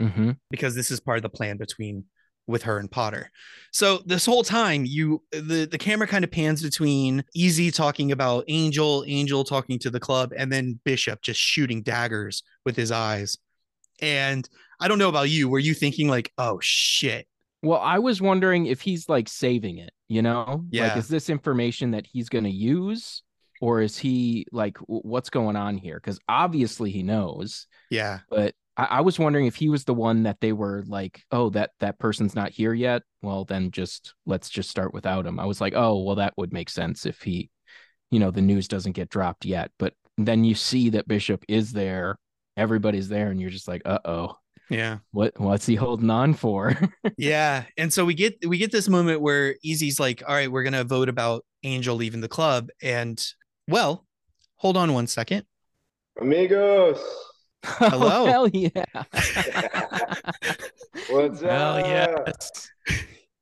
[0.01, 0.33] mm-hmm.
[0.51, 2.05] because this is part of the plan between
[2.49, 3.31] with her and Potter.
[3.71, 8.45] So this whole time, you the the camera kind of pans between Easy talking about
[8.49, 13.39] Angel, Angel talking to the club, and then Bishop just shooting daggers with his eyes.
[14.01, 14.49] And
[14.81, 15.49] I don't know about you.
[15.49, 17.29] Were you thinking like, oh shit?
[17.63, 20.65] Well, I was wondering if he's like saving it, you know?
[20.71, 20.89] Yeah.
[20.89, 23.23] Like, is this information that he's going to use?
[23.61, 25.97] Or is he like, what's going on here?
[25.97, 27.67] Because obviously he knows.
[27.91, 28.21] Yeah.
[28.31, 31.51] But I, I was wondering if he was the one that they were like, oh,
[31.51, 33.03] that that person's not here yet.
[33.21, 35.39] Well, then just let's just start without him.
[35.39, 37.51] I was like, oh, well, that would make sense if he,
[38.11, 39.73] you know, the news doesn't get dropped yet.
[39.79, 42.19] But then you see that Bishop is there,
[42.57, 44.37] everybody's there, and you're just like, uh oh.
[44.71, 44.99] Yeah.
[45.13, 46.79] What what's he holding on for?
[47.17, 47.65] yeah.
[47.79, 50.85] And so we get we get this moment where Easy's like, all right, we're gonna
[50.85, 52.69] vote about Angel leaving the club.
[52.83, 53.23] And
[53.67, 54.07] well,
[54.57, 55.45] hold on one second.
[56.21, 57.01] Amigos.
[57.65, 58.23] Hello.
[58.23, 58.85] Oh, hell yeah.
[61.11, 61.51] What's up?
[61.51, 61.87] hell up?
[61.87, 62.71] yes.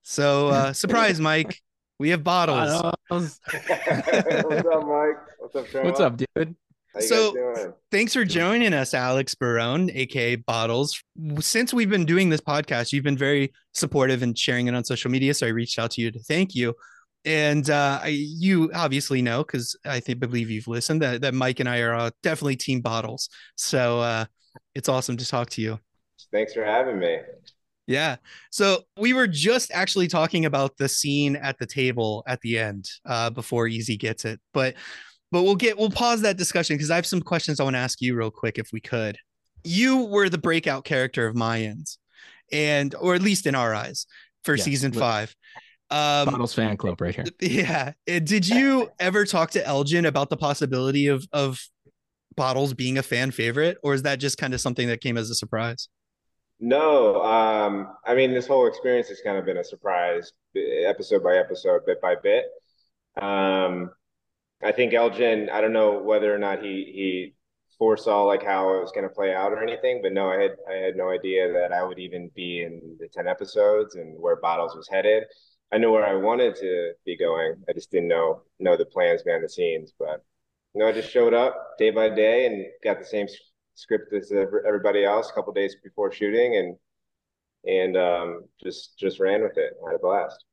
[0.02, 1.60] So uh surprise, Mike.
[1.98, 2.82] We have bottles.
[3.08, 5.16] What's up, Mike?
[5.38, 5.86] What's up, Trevor?
[5.86, 6.56] What's up, dude?
[6.98, 11.02] so thanks for joining us, Alex Barone, aka Bottles.
[11.40, 15.10] Since we've been doing this podcast, you've been very supportive and sharing it on social
[15.10, 15.34] media.
[15.34, 16.74] So I reached out to you to thank you
[17.26, 21.68] and uh, you obviously know because I think believe you've listened that, that Mike and
[21.68, 23.28] I are uh, definitely team bottles.
[23.56, 24.26] So uh,
[24.76, 25.80] it's awesome to talk to you.
[26.32, 27.18] Thanks for having me.
[27.88, 28.16] Yeah.
[28.50, 32.88] So we were just actually talking about the scene at the table at the end
[33.04, 34.74] uh, before Easy gets it, but
[35.32, 37.80] but we'll get we'll pause that discussion because I have some questions I want to
[37.80, 39.18] ask you real quick if we could.
[39.64, 41.98] You were the breakout character of Mayans,
[42.52, 44.06] and or at least in our eyes
[44.44, 45.34] for yeah, season five.
[45.90, 47.24] Um, Bottles fan club right here.
[47.40, 47.92] Yeah.
[48.06, 51.60] Did you ever talk to Elgin about the possibility of of
[52.36, 55.30] Bottles being a fan favorite, or is that just kind of something that came as
[55.30, 55.88] a surprise?
[56.58, 61.36] No, um, I mean this whole experience has kind of been a surprise, episode by
[61.36, 62.46] episode, bit by bit.
[63.20, 63.90] Um,
[64.62, 65.48] I think Elgin.
[65.50, 67.34] I don't know whether or not he he
[67.78, 70.56] foresaw like how it was going to play out or anything, but no, I had
[70.70, 74.36] I had no idea that I would even be in the ten episodes and where
[74.36, 75.24] Bottles was headed.
[75.72, 77.56] I knew where I wanted to be going.
[77.68, 79.92] I just didn't know know the plans behind the scenes.
[79.98, 80.24] But
[80.74, 83.26] you know, I just showed up day by day and got the same
[83.74, 86.76] script as everybody else a couple days before shooting and
[87.66, 89.72] and um, just just ran with it.
[89.84, 90.44] I had a blast.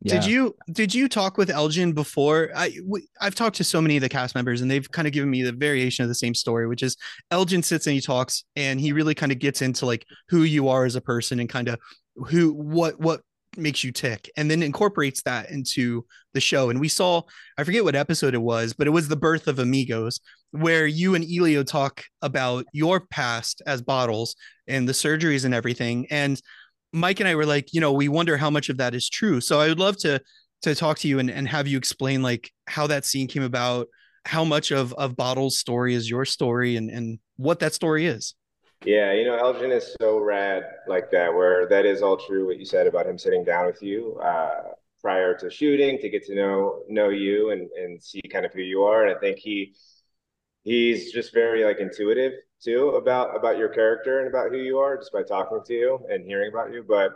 [0.00, 0.14] Yeah.
[0.14, 2.50] Did you did you talk with Elgin before?
[2.54, 5.12] I we, I've talked to so many of the cast members, and they've kind of
[5.12, 6.96] given me the variation of the same story, which is
[7.32, 10.68] Elgin sits and he talks, and he really kind of gets into like who you
[10.68, 11.80] are as a person and kind of
[12.28, 13.22] who what what
[13.58, 16.70] makes you tick and then incorporates that into the show.
[16.70, 17.22] And we saw
[17.56, 20.20] i forget what episode it was but it was the birth of amigos
[20.52, 24.34] where you and elio talk about your past as bottles
[24.66, 26.06] and the surgeries and everything.
[26.10, 26.40] And
[26.92, 29.40] mike and i were like you know we wonder how much of that is true.
[29.40, 30.20] So i would love to
[30.62, 33.88] to talk to you and, and have you explain like how that scene came about
[34.24, 38.34] how much of of bottles story is your story and and what that story is
[38.84, 42.58] yeah, you know, Elgin is so rad like that, where that is all true what
[42.58, 46.34] you said about him sitting down with you uh, prior to shooting to get to
[46.34, 49.04] know know you and and see kind of who you are.
[49.04, 49.74] And I think he
[50.64, 54.96] he's just very like intuitive too about about your character and about who you are
[54.96, 56.84] just by talking to you and hearing about you.
[56.86, 57.12] But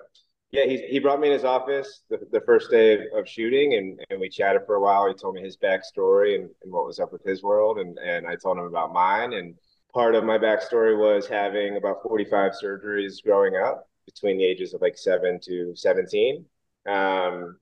[0.51, 3.75] yeah, he he brought me in his office the, the first day of, of shooting
[3.75, 5.07] and, and we chatted for a while.
[5.07, 8.27] He told me his backstory and, and what was up with his world and and
[8.27, 9.55] I told him about mine and
[9.95, 14.81] part of my backstory was having about 45 surgeries growing up between the ages of
[14.81, 16.45] like seven to 17.
[16.87, 17.59] Um,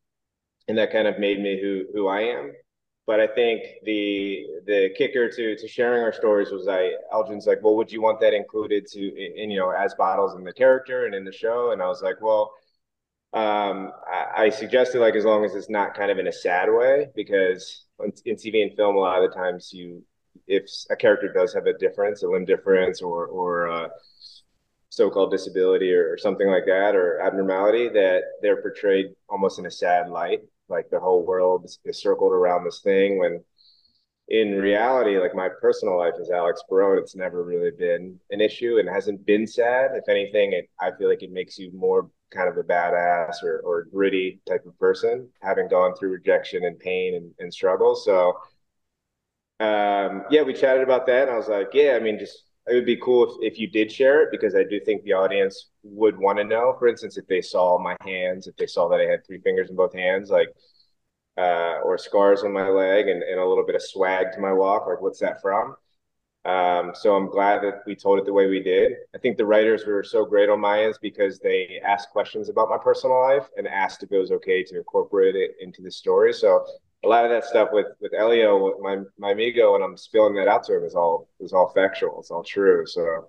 [0.68, 2.52] and that kind of made me who, who I am.
[3.06, 7.58] But I think the the kicker to to sharing our stories was I Elgin's like,
[7.60, 10.52] well, would you want that included to in, in you know as bottles in the
[10.52, 11.72] character and in the show?
[11.72, 12.52] And I was like, well,
[13.32, 16.68] um, I, I, suggested like as long as it's not kind of in a sad
[16.68, 17.86] way because
[18.24, 20.04] in TV and film a lot of the times you
[20.50, 23.88] if a character does have a difference, a limb difference, or or uh,
[24.90, 29.70] so-called disability or, or, something like that, or abnormality, that they're portrayed almost in a
[29.70, 33.18] sad light, like the whole world is, is circled around this thing.
[33.18, 33.44] When
[34.28, 38.78] in reality, like my personal life as Alex Barone, it's never really been an issue
[38.78, 39.92] and hasn't been sad.
[39.94, 43.60] If anything, it, I feel like it makes you more kind of a badass or,
[43.64, 47.94] or gritty type of person, having gone through rejection and pain and, and struggle.
[47.94, 48.34] So
[49.61, 51.29] um, yeah, we chatted about that.
[51.29, 53.68] And I was like, yeah, I mean, just it would be cool if, if you
[53.68, 56.75] did share it because I do think the audience would want to know.
[56.79, 59.70] For instance, if they saw my hands, if they saw that I had three fingers
[59.70, 60.49] in both hands, like,
[61.37, 64.53] uh, or scars on my leg and, and a little bit of swag to my
[64.53, 65.75] walk, like, what's that from?
[66.44, 68.92] Um, so I'm glad that we told it the way we did.
[69.14, 72.70] I think the writers were so great on my ends because they asked questions about
[72.70, 76.33] my personal life and asked if it was okay to incorporate it into the story.
[76.33, 76.64] So
[77.04, 80.48] a lot of that stuff with with Elio, my my amigo, when I'm spilling that
[80.48, 82.20] out to him is all is all factual.
[82.20, 82.86] It's all true.
[82.86, 83.28] So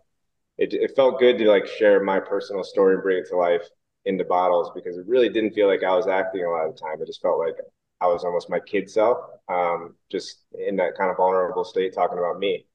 [0.58, 3.68] it it felt good to like share my personal story and bring it to life
[4.06, 6.82] into bottles because it really didn't feel like I was acting a lot of the
[6.82, 7.02] time.
[7.02, 7.56] It just felt like
[8.02, 12.18] I was almost my kid self, um, just in that kind of vulnerable state, talking
[12.18, 12.66] about me.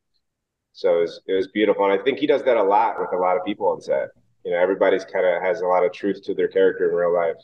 [0.73, 3.13] So it was, it was beautiful, and I think he does that a lot with
[3.13, 4.11] a lot of people on set.
[4.45, 7.13] You know, everybody's kind of has a lot of truth to their character in real
[7.13, 7.37] life.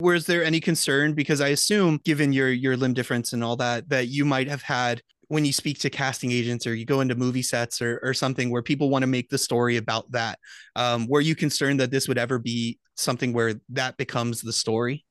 [0.00, 1.14] Was there any concern?
[1.14, 4.62] Because I assume, given your your limb difference and all that, that you might have
[4.62, 8.14] had when you speak to casting agents or you go into movie sets or, or
[8.14, 10.38] something where people want to make the story about that.
[10.76, 15.04] Um, were you concerned that this would ever be something where that becomes the story?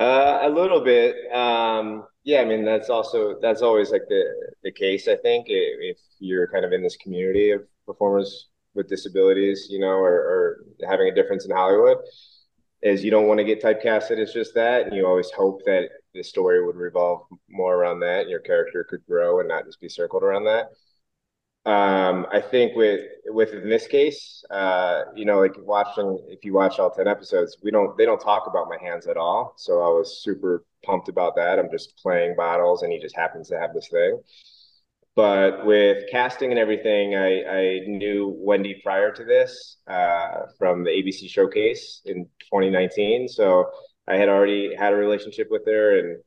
[0.00, 1.16] Uh, a little bit.
[1.32, 4.24] Um, yeah, I mean that's also that's always like the
[4.62, 5.08] the case.
[5.08, 9.98] I think if you're kind of in this community of performers with disabilities, you know,
[9.98, 11.98] or, or having a difference in Hollywood
[12.82, 15.88] is you don't want to get typecasted as just that, and you always hope that
[16.14, 19.88] the story would revolve more around that, your character could grow and not just be
[19.88, 20.66] circled around that.
[21.64, 26.52] Um, I think with with in this case, uh, you know, like watching if you
[26.52, 29.54] watch all ten episodes, we don't they don't talk about my hands at all.
[29.56, 31.60] So I was super pumped about that.
[31.60, 34.20] I'm just playing bottles, and he just happens to have this thing.
[35.14, 40.90] But with casting and everything, I, I knew Wendy prior to this uh, from the
[40.90, 43.28] ABC Showcase in 2019.
[43.28, 43.70] So
[44.08, 46.22] I had already had a relationship with her, and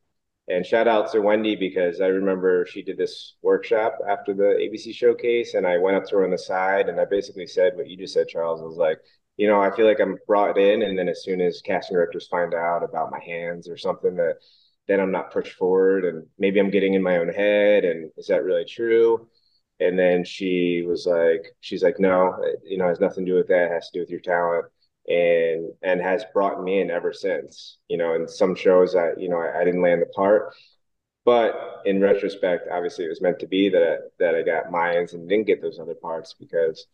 [0.47, 4.93] and shout out to Wendy because I remember she did this workshop after the ABC
[4.93, 7.87] Showcase, and I went up to her on the side, and I basically said what
[7.89, 8.61] you just said, Charles.
[8.61, 8.99] I was like,
[9.38, 12.27] you know, I feel like I'm brought in, and then as soon as casting directors
[12.27, 14.36] find out about my hands or something that
[14.88, 18.27] then I'm not pushed forward and maybe I'm getting in my own head and is
[18.27, 19.27] that really true?
[19.79, 23.47] And then she was like, she's like, no, you know, has nothing to do with
[23.47, 23.65] that.
[23.65, 24.65] It has to do with your talent
[25.07, 27.77] and and has brought me in ever since.
[27.89, 30.53] You know, in some shows I, you know, I, I didn't land the part.
[31.25, 35.27] But in retrospect, obviously it was meant to be that that I got Mayans and
[35.27, 36.86] didn't get those other parts because,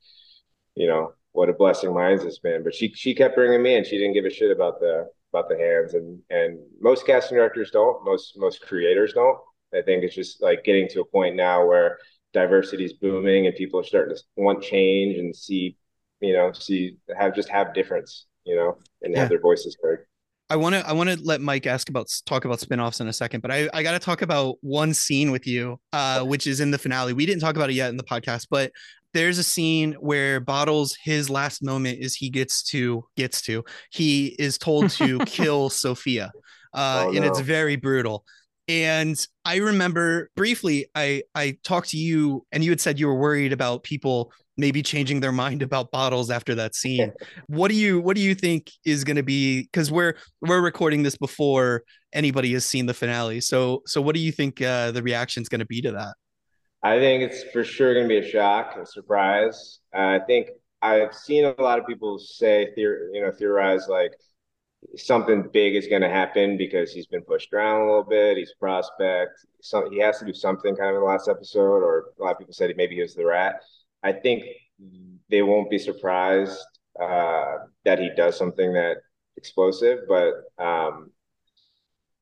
[0.75, 2.63] you know, what a blessing Mayans has been.
[2.63, 3.83] But she she kept bringing me in.
[3.83, 7.71] She didn't give a shit about the about the hands and and most casting directors
[7.71, 9.37] don't most most creators don't
[9.73, 11.97] i think it's just like getting to a point now where
[12.33, 15.77] diversity is booming and people are starting to want change and see,
[16.19, 19.21] you know, see have just have difference, you know, and yeah.
[19.21, 20.05] have their voices heard.
[20.49, 23.13] I want to I want to let Mike ask about talk about spinoffs in a
[23.13, 26.59] second, but I I got to talk about one scene with you, uh, which is
[26.59, 27.13] in the finale.
[27.13, 28.71] We didn't talk about it yet in the podcast, but
[29.13, 34.35] there's a scene where Bottles his last moment is he gets to gets to he
[34.39, 36.31] is told to kill Sophia,
[36.73, 37.17] uh, oh, no.
[37.17, 38.25] and it's very brutal.
[38.67, 43.19] And I remember briefly, I I talked to you, and you had said you were
[43.19, 47.11] worried about people maybe changing their mind about bottles after that scene.
[47.47, 49.63] what do you what do you think is going to be?
[49.63, 51.83] Because we're we're recording this before
[52.13, 53.41] anybody has seen the finale.
[53.41, 56.13] So so what do you think uh, the reaction is going to be to that?
[56.83, 59.79] I think it's for sure going to be a shock, a surprise.
[59.93, 60.49] Uh, I think
[60.81, 64.13] I've seen a lot of people say, theor- you know, theorize like
[64.97, 68.37] something big is going to happen because he's been pushed around a little bit.
[68.37, 69.45] He's a prospect.
[69.61, 72.31] So he has to do something kind of in the last episode, or a lot
[72.31, 73.61] of people said he maybe he was the rat.
[74.03, 74.43] I think
[75.29, 76.59] they won't be surprised
[76.99, 78.97] uh, that he does something that
[79.37, 81.11] explosive, but um,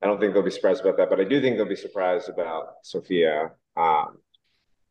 [0.02, 1.10] I don't think they'll be surprised about that.
[1.10, 3.52] But I do think they'll be surprised about Sophia.
[3.76, 4.18] Um,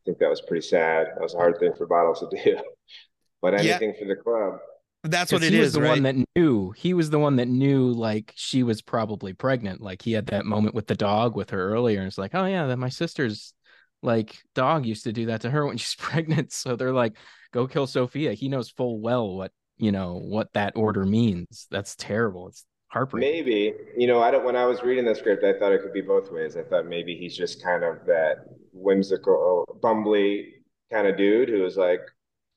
[0.05, 1.07] think that was pretty sad.
[1.15, 2.57] That was a hard thing for Bottles to do.
[3.41, 3.99] but anything yeah.
[3.99, 4.59] for the club.
[5.03, 5.67] That's what it he is.
[5.67, 5.89] was the right?
[5.91, 6.71] one that knew.
[6.71, 9.81] He was the one that knew like she was probably pregnant.
[9.81, 12.45] Like he had that moment with the dog with her earlier, and it's like, oh
[12.45, 13.53] yeah, that my sister's
[14.01, 16.51] like dog used to do that to her when she's pregnant.
[16.51, 17.13] So they're like,
[17.53, 18.33] go kill Sophia.
[18.33, 21.67] He knows full well what you know what that order means.
[21.71, 22.49] That's terrible.
[22.49, 23.31] It's heartbreaking.
[23.31, 24.43] Maybe you know, I don't.
[24.43, 26.57] When I was reading the script, I thought it could be both ways.
[26.57, 28.39] I thought maybe he's just kind of that
[28.73, 30.53] whimsical, bumbly
[30.91, 32.01] kind of dude who was like,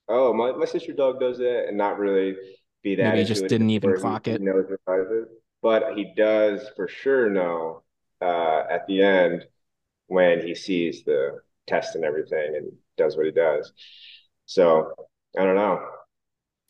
[0.08, 2.36] oh, my, my sister dog does it, and not really
[2.82, 3.10] be that.
[3.10, 4.40] Maybe he just didn't even clock it.
[4.40, 5.28] Knows it.
[5.62, 7.82] But he does for sure know
[8.20, 9.46] uh, at the end
[10.08, 13.72] when he sees the test and everything and does what he does.
[14.46, 14.92] So
[15.38, 15.80] I don't know.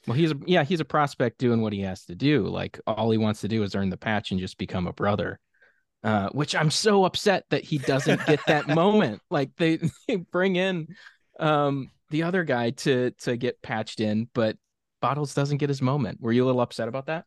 [0.07, 2.47] Well, he's a, yeah, he's a prospect doing what he has to do.
[2.47, 5.41] Like all he wants to do is earn the patch and just become a brother.
[6.05, 9.21] Uh, which I'm so upset that he doesn't get that moment.
[9.31, 9.79] Like they,
[10.09, 10.89] they bring in
[11.39, 14.57] um the other guy to to get patched in, but
[15.01, 16.21] Bottles doesn't get his moment.
[16.21, 17.25] Were you a little upset about that?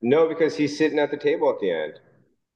[0.00, 2.00] No, because he's sitting at the table at the end.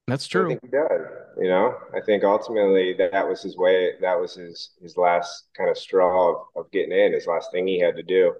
[0.07, 0.45] That's true.
[0.45, 1.07] I think he does.
[1.37, 3.91] You know, I think ultimately that, that was his way.
[4.01, 7.13] That was his his last kind of straw of, of getting in.
[7.13, 8.33] His last thing he had to do.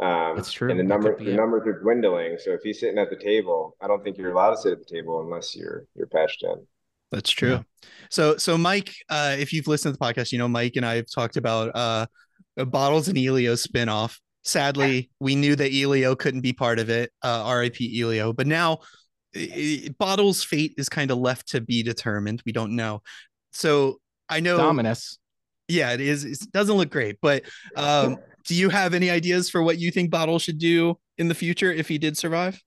[0.00, 0.70] Um, That's true.
[0.70, 1.36] And the number the it.
[1.36, 2.36] numbers are dwindling.
[2.38, 4.78] So if he's sitting at the table, I don't think you're allowed to sit at
[4.78, 6.66] the table unless you're you're patched in.
[7.12, 7.50] That's true.
[7.50, 7.62] Yeah.
[8.10, 10.96] So so Mike, uh, if you've listened to the podcast, you know Mike and I
[10.96, 12.06] have talked about uh,
[12.56, 14.18] Bottles and Elio spinoff.
[14.42, 17.10] Sadly, we knew that Elio couldn't be part of it.
[17.22, 18.32] Uh, RIP Elio.
[18.32, 18.80] But now
[19.32, 22.42] it, Bottles' fate is kind of left to be determined.
[22.44, 23.02] We don't know.
[23.52, 25.18] So I know Dominus.
[25.68, 26.24] Yeah, it is.
[26.24, 27.44] It doesn't look great, but
[27.76, 31.34] um, do you have any ideas for what you think Bottle should do in the
[31.34, 32.62] future if he did survive?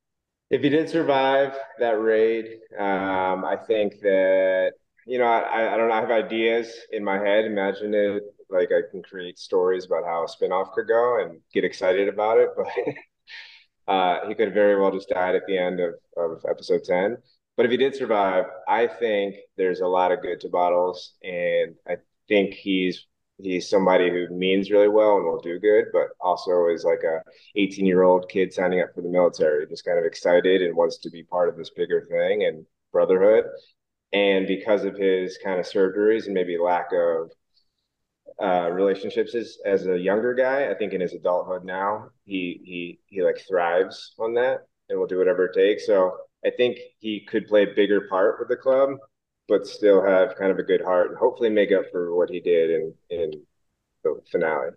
[0.49, 2.45] If he did survive that raid,
[2.79, 4.71] um, I think that
[5.05, 5.93] you know I, I don't know.
[5.93, 7.45] I have ideas in my head.
[7.45, 11.65] Imagine it like I can create stories about how a spinoff could go and get
[11.65, 15.95] excited about it, but uh, he could very well just died at the end of,
[16.15, 17.17] of episode 10.
[17.55, 21.75] But if he did survive, I think there's a lot of good to Bottles, and
[21.87, 21.97] I
[22.27, 23.05] think he's
[23.39, 27.21] he's somebody who means really well and will do good, but also is like a
[27.55, 30.97] 18 year old kid signing up for the military, just kind of excited and wants
[30.99, 33.45] to be part of this bigger thing and brotherhood.
[34.13, 37.31] And because of his kind of surgeries and maybe lack of
[38.41, 40.69] uh, relationships as, as a younger guy.
[40.69, 44.59] I think in his adulthood now, he he he like thrives on that
[44.89, 45.85] and will do whatever it takes.
[45.85, 46.15] So
[46.45, 48.89] I think he could play a bigger part with the club,
[49.47, 52.39] but still have kind of a good heart and hopefully make up for what he
[52.39, 53.31] did in in
[54.03, 54.71] the finale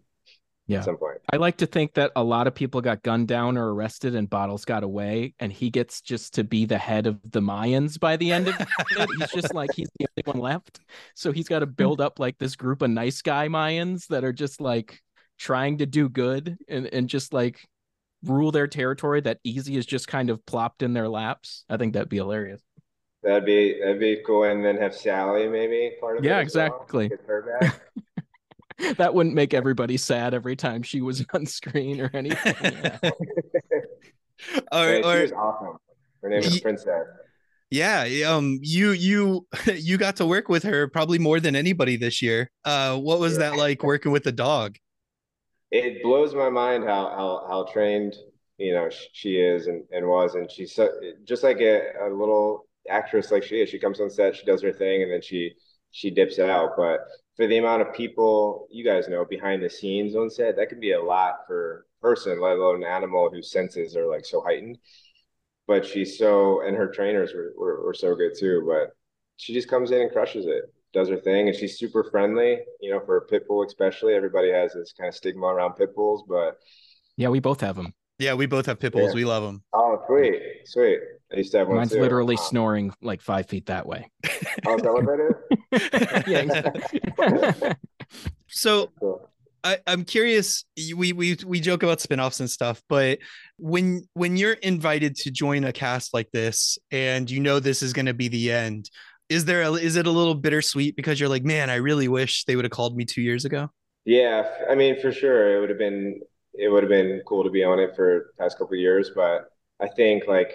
[0.71, 0.79] yeah.
[0.79, 1.18] at some point.
[1.33, 4.31] I like to think that a lot of people got gunned down or arrested and
[4.31, 8.16] Bottles got away, and he gets just to be the head of the Mayans by
[8.16, 9.09] the end of it.
[9.18, 10.81] he's just like he's the only one left.
[11.14, 11.73] So he's got to hmm.
[11.73, 15.01] build up like this group of nice guy Mayans that are just like
[15.39, 17.61] trying to do good and, and just like
[18.23, 21.64] rule their territory that easy is just kind of plopped in their laps.
[21.68, 22.61] I think that'd be hilarious.
[23.23, 27.11] That'd be that'd be cool, and then have Sally maybe part of yeah, exactly.
[27.29, 27.73] Well.
[28.97, 32.55] that wouldn't make everybody sad every time she was on screen or anything.
[32.62, 32.99] Yeah.
[34.73, 35.77] or, yeah, she was awesome.
[36.23, 37.07] Her name is Princess.
[37.71, 42.21] Yeah, um, you you you got to work with her probably more than anybody this
[42.21, 42.51] year.
[42.64, 43.51] Uh, what was yeah.
[43.51, 44.77] that like working with the dog?
[45.71, 48.16] It blows my mind how how how trained
[48.59, 50.91] you know she is and, and was, and she's so,
[51.25, 53.68] just like a, a little actress like she is.
[53.68, 55.53] She comes on set, she does her thing, and then she
[55.91, 56.70] she dips out.
[56.76, 57.01] But
[57.37, 60.81] for the amount of people you guys know behind the scenes on set, that could
[60.81, 64.41] be a lot for a person, let alone an animal whose senses are like so
[64.43, 64.78] heightened.
[65.66, 68.64] But she's so, and her trainers were, were, were so good too.
[68.66, 68.93] But
[69.37, 72.59] she just comes in and crushes it, does her thing, and she's super friendly.
[72.81, 75.95] You know, for a pit bull especially, everybody has this kind of stigma around pit
[75.95, 76.59] bulls, but
[77.16, 77.93] yeah, we both have them.
[78.21, 79.09] Yeah, we both have pit bulls.
[79.09, 79.14] Yeah.
[79.14, 79.62] We love them.
[79.73, 80.99] Oh, sweet, sweet.
[81.33, 82.01] I used to have one Mine's too.
[82.01, 82.43] literally wow.
[82.43, 84.11] snoring like five feet that way.
[84.66, 85.35] oh, is that what that
[85.73, 86.25] is?
[86.29, 87.73] yeah, exactly.
[88.49, 89.27] so cool.
[89.64, 90.64] I, I'm curious.
[90.95, 93.21] We we we joke about spinoffs and stuff, but
[93.59, 97.95] when when you're invited to join a cast like this, and you know this is
[97.95, 98.91] going to be the end,
[99.31, 102.45] is there a, is it a little bittersweet because you're like, man, I really wish
[102.45, 103.71] they would have called me two years ago.
[104.05, 106.21] Yeah, I mean, for sure, it would have been
[106.55, 109.11] it would have been cool to be on it for the past couple years.
[109.15, 110.53] But I think like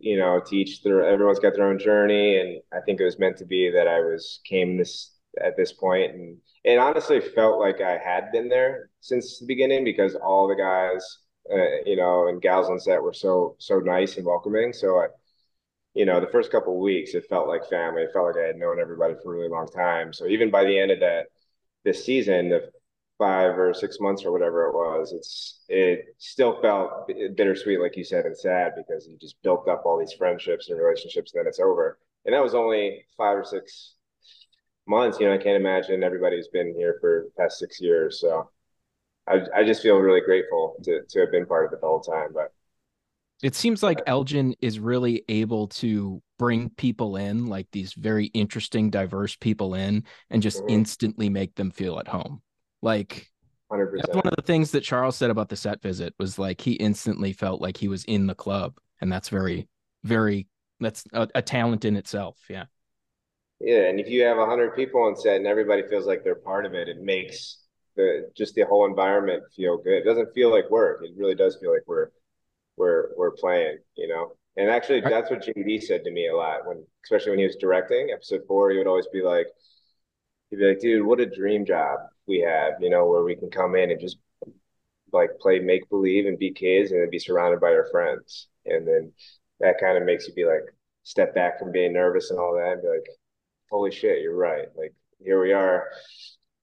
[0.00, 3.18] you know, to each their everyone's got their own journey, and I think it was
[3.18, 5.10] meant to be that I was came this
[5.42, 9.84] at this point, and it honestly felt like I had been there since the beginning
[9.84, 11.18] because all the guys,
[11.52, 14.72] uh, you know, and gals on set were so so nice and welcoming.
[14.72, 15.06] So I,
[15.94, 18.02] you know, the first couple weeks, it felt like family.
[18.02, 20.12] It felt like I had known everybody for a really long time.
[20.12, 21.26] So even by the end of that
[21.84, 22.70] this season, the
[23.18, 28.04] five or six months or whatever it was, it's it still felt bittersweet, like you
[28.04, 31.48] said, and sad because you just built up all these friendships and relationships, and then
[31.48, 31.98] it's over.
[32.24, 33.94] And that was only five or six
[34.86, 35.18] months.
[35.18, 38.20] You know, I can't imagine everybody's been here for the past six years.
[38.20, 38.50] So
[39.26, 42.00] I I just feel really grateful to to have been part of it the whole
[42.00, 42.30] time.
[42.34, 42.52] But
[43.42, 48.88] it seems like Elgin is really able to bring people in, like these very interesting,
[48.88, 50.74] diverse people in, and just mm-hmm.
[50.74, 52.40] instantly make them feel at home.
[52.82, 53.30] Like
[53.72, 54.14] 100%.
[54.14, 57.32] one of the things that Charles said about the set visit was like he instantly
[57.32, 59.68] felt like he was in the club, and that's very,
[60.04, 60.48] very
[60.80, 62.38] that's a, a talent in itself.
[62.48, 62.64] Yeah.
[63.60, 66.66] Yeah, and if you have hundred people on set and everybody feels like they're part
[66.66, 67.58] of it, it makes
[67.94, 69.94] the just the whole environment feel good.
[69.98, 71.02] It doesn't feel like work.
[71.04, 72.08] It really does feel like we're
[72.76, 74.32] we're we're playing, you know.
[74.56, 77.56] And actually, that's what JD said to me a lot when, especially when he was
[77.56, 78.70] directing episode four.
[78.70, 79.46] He would always be like,
[80.50, 82.00] he'd be like, dude, what a dream job
[82.32, 84.16] we have, you know, where we can come in and just
[85.12, 88.48] like play make believe and be kids and then be surrounded by our friends.
[88.64, 89.12] And then
[89.60, 90.64] that kind of makes you be like,
[91.02, 93.06] step back from being nervous and all that and be like,
[93.70, 94.68] holy shit, you're right.
[94.76, 95.88] Like, here we are,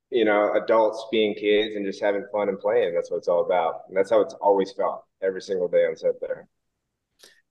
[0.09, 2.95] you know, adults being kids and just having fun and playing.
[2.95, 3.81] That's what it's all about.
[3.87, 6.47] And that's how it's always felt every single day on set there.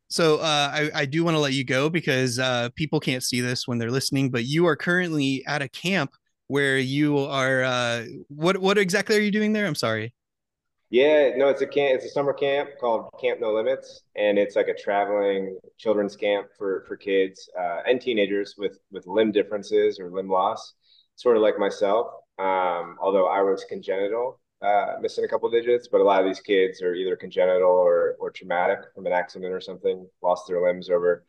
[0.08, 3.42] So uh, I, I do want to let you go because uh, people can't see
[3.42, 6.10] this when they're listening, but you are currently at a camp
[6.48, 9.66] where you are uh, what what exactly are you doing there?
[9.66, 10.12] I'm sorry.
[10.90, 14.56] Yeah no it's a camp it's a summer camp called camp no limits and it's
[14.56, 20.00] like a traveling children's camp for for kids uh, and teenagers with with limb differences
[20.00, 20.74] or limb loss
[21.16, 22.06] sort of like myself.
[22.38, 26.40] Um, although i was congenital uh, missing a couple digits but a lot of these
[26.40, 30.88] kids are either congenital or or traumatic from an accident or something lost their limbs
[30.88, 31.26] over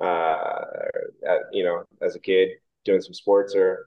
[0.00, 0.64] uh,
[1.26, 2.50] at, you know as a kid
[2.84, 3.86] doing some sports or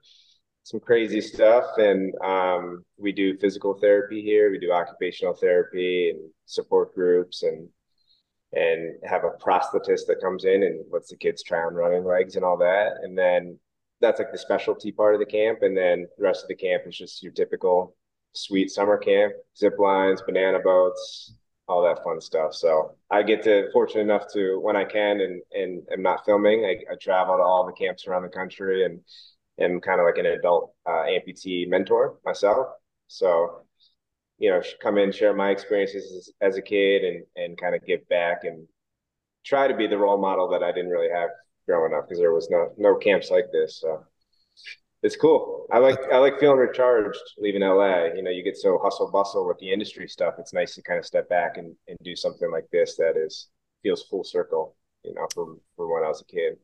[0.71, 1.65] some crazy stuff.
[1.77, 4.49] And um, we do physical therapy here.
[4.49, 7.67] We do occupational therapy and support groups and
[8.53, 12.35] and have a prosthetist that comes in and lets the kids try on running legs
[12.35, 12.97] and all that.
[13.01, 13.57] And then
[14.01, 15.59] that's like the specialty part of the camp.
[15.61, 17.95] And then the rest of the camp is just your typical
[18.33, 21.33] sweet summer camp, zip lines, banana boats,
[21.69, 22.53] all that fun stuff.
[22.53, 26.65] So I get to fortunate enough to when I can and and am not filming,
[26.65, 28.99] I, I travel to all the camps around the country and
[29.59, 32.67] am kind of like an adult uh, amputee mentor myself.
[33.07, 33.63] So,
[34.37, 37.85] you know, come in, share my experiences as, as a kid, and and kind of
[37.85, 38.67] give back and
[39.45, 41.29] try to be the role model that I didn't really have
[41.67, 43.79] growing up because there was no no camps like this.
[43.81, 44.05] So
[45.03, 45.65] it's cool.
[45.71, 48.13] I like I like feeling recharged leaving LA.
[48.15, 50.35] You know, you get so hustle bustle with the industry stuff.
[50.37, 53.49] It's nice to kind of step back and, and do something like this that is
[53.83, 54.75] feels full circle.
[55.03, 56.57] You know, from from when I was a kid.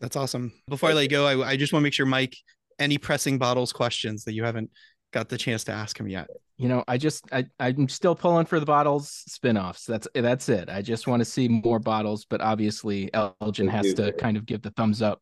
[0.00, 0.52] That's awesome.
[0.68, 2.36] Before I let you go, I, I just want to make sure, Mike,
[2.78, 4.70] any pressing bottles questions that you haven't
[5.12, 6.28] got the chance to ask him yet.
[6.58, 9.84] You know, I just I I'm still pulling for the bottles spinoffs.
[9.84, 10.68] That's that's it.
[10.70, 14.62] I just want to see more bottles, but obviously Elgin has to kind of give
[14.62, 15.20] the thumbs up.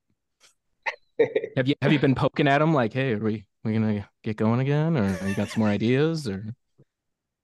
[1.56, 4.36] have you have you been poking at him like, hey, are we we gonna get
[4.36, 6.44] going again, or you got some more ideas, or?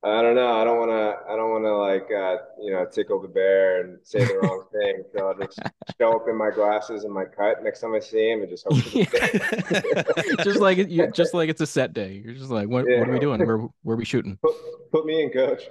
[0.03, 0.55] I don't know.
[0.55, 1.31] I don't want to.
[1.31, 4.65] I don't want to like uh, you know tickle the bear and say the wrong
[4.73, 5.03] thing.
[5.15, 5.61] So I'll just
[6.01, 8.65] show up in my glasses and my cut next time I see him, and just
[8.67, 8.83] hope.
[10.43, 12.23] just like it, just like it's a set day.
[12.25, 13.01] You're just like, what, yeah.
[13.01, 13.45] what are we doing?
[13.45, 14.39] Where where are we shooting?
[14.43, 14.55] Put,
[14.91, 15.65] put me in, coach.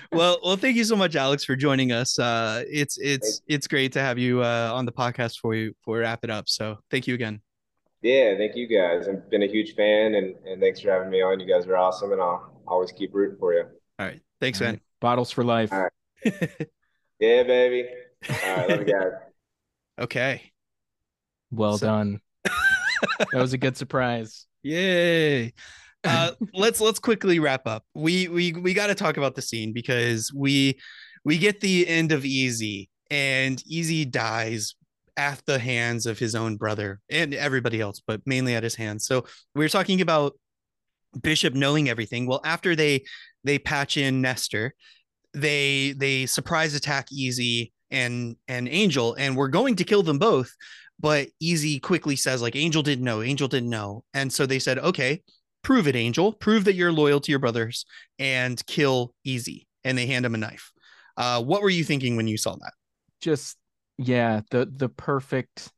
[0.12, 2.18] well, well, thank you so much, Alex, for joining us.
[2.18, 5.98] Uh, it's it's it's great to have you uh, on the podcast for you for
[5.98, 6.48] wrap it up.
[6.48, 7.40] So thank you again.
[8.02, 9.06] Yeah, thank you guys.
[9.06, 11.38] I've been a huge fan, and and thanks for having me on.
[11.38, 13.64] You guys are awesome, and I'll always keep rooting for you.
[13.98, 14.74] All right, thanks, man.
[14.74, 14.82] Right.
[15.00, 15.72] Bottles for life.
[15.72, 15.90] All right.
[17.20, 17.88] yeah, baby.
[18.28, 19.12] All right, love you guys.
[19.98, 20.50] Okay.
[21.50, 22.20] Well so- done.
[22.44, 24.46] that was a good surprise.
[24.62, 25.52] Yay.
[26.04, 27.84] Uh, let's let's quickly wrap up.
[27.94, 30.78] We we we got to talk about the scene because we
[31.22, 34.74] we get the end of Easy and Easy dies
[35.18, 39.04] at the hands of his own brother and everybody else, but mainly at his hands.
[39.04, 40.32] So we are talking about
[41.22, 42.26] Bishop knowing everything.
[42.26, 43.04] Well, after they
[43.44, 44.74] they patch in Nestor,
[45.34, 50.54] they they surprise attack Easy and and Angel, and we're going to kill them both.
[50.98, 54.04] But Easy quickly says, like, Angel didn't know, Angel didn't know.
[54.12, 55.22] And so they said, okay,
[55.62, 56.30] prove it, Angel.
[56.30, 57.86] Prove that you're loyal to your brothers
[58.18, 59.66] and kill Easy.
[59.82, 60.72] And they hand him a knife.
[61.16, 62.72] Uh, what were you thinking when you saw that?
[63.22, 63.56] Just
[63.96, 65.70] yeah, the the perfect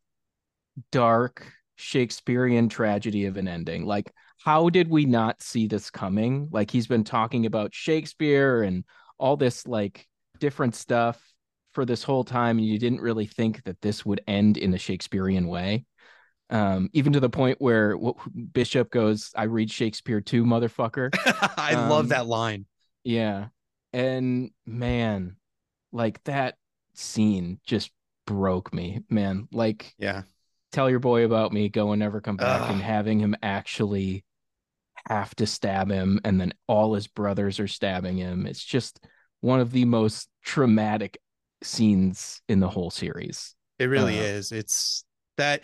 [0.90, 3.84] dark Shakespearean tragedy of an ending.
[3.84, 4.12] Like,
[4.44, 6.48] how did we not see this coming?
[6.50, 8.84] Like he's been talking about Shakespeare and
[9.18, 10.08] all this like
[10.40, 11.22] different stuff
[11.72, 14.78] for this whole time, and you didn't really think that this would end in a
[14.78, 15.84] Shakespearean way.
[16.50, 17.96] Um, even to the point where
[18.52, 21.10] Bishop goes, "I read Shakespeare too, motherfucker."
[21.56, 22.66] I um, love that line.
[23.04, 23.46] Yeah,
[23.92, 25.36] and man,
[25.92, 26.56] like that
[26.94, 27.90] scene just
[28.26, 29.46] broke me, man.
[29.52, 30.22] Like, yeah,
[30.72, 32.70] tell your boy about me, go and never come back, Ugh.
[32.72, 34.24] and having him actually
[35.08, 38.46] have to stab him, and then all his brothers are stabbing him.
[38.46, 39.04] It's just
[39.40, 41.18] one of the most traumatic
[41.62, 43.54] scenes in the whole series.
[43.78, 44.52] It really uh, is.
[44.52, 45.04] It's
[45.36, 45.62] that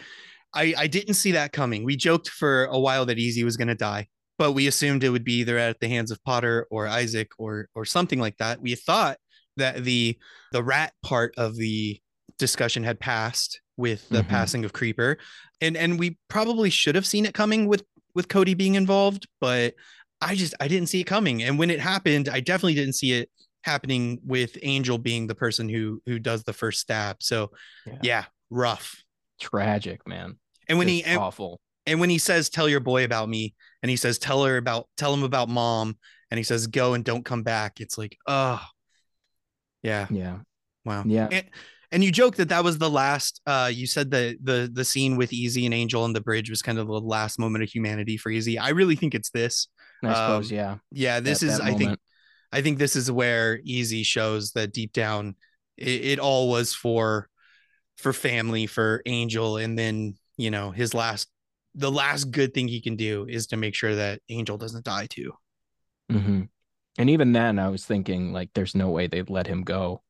[0.55, 1.85] I I didn't see that coming.
[1.85, 4.09] We joked for a while that Easy was going to die,
[4.39, 7.69] but we assumed it would be either at the hands of Potter or Isaac or
[7.75, 8.61] or something like that.
[8.61, 9.19] We thought
[9.57, 10.19] that the
[10.53, 12.01] the rat part of the
[12.39, 14.31] discussion had passed with the mm-hmm.
[14.31, 15.19] passing of Creeper,
[15.61, 17.85] and and we probably should have seen it coming with
[18.19, 19.75] with Cody being involved, but
[20.21, 21.45] I just I didn't see it coming.
[21.45, 23.31] And when it happened, I definitely didn't see it
[23.63, 27.23] happening with Angel being the person who who does the first stab.
[27.23, 27.53] So
[27.87, 29.05] yeah, yeah rough,
[29.41, 30.37] tragic, man.
[30.69, 31.61] And when just he and, awful.
[31.87, 33.55] And when he says, "Tell your boy about me,"
[33.85, 35.97] and he says, "Tell her about tell him about mom,"
[36.33, 38.61] and he says, "Go and don't come back," it's like, oh,
[39.85, 40.39] yeah, yeah,
[40.85, 41.29] wow, yeah.
[41.31, 41.45] And,
[41.91, 43.41] and you joke that that was the last.
[43.47, 46.63] Uh, you said the the the scene with Easy and Angel on the bridge was
[46.63, 48.59] kind of the last moment of humanity for Easy.
[48.59, 49.69] I really think it's this.
[50.03, 51.21] I suppose, um, yeah, yeah.
[51.21, 51.99] This is, I think,
[52.53, 55.35] I think this is where Easy shows that deep down,
[55.77, 57.29] it, it all was for,
[57.97, 61.29] for family, for Angel, and then you know his last,
[61.75, 65.07] the last good thing he can do is to make sure that Angel doesn't die
[65.07, 65.33] too.
[66.13, 66.43] Mm-hmm.
[66.99, 70.03] And even then, I was thinking like, there's no way they'd let him go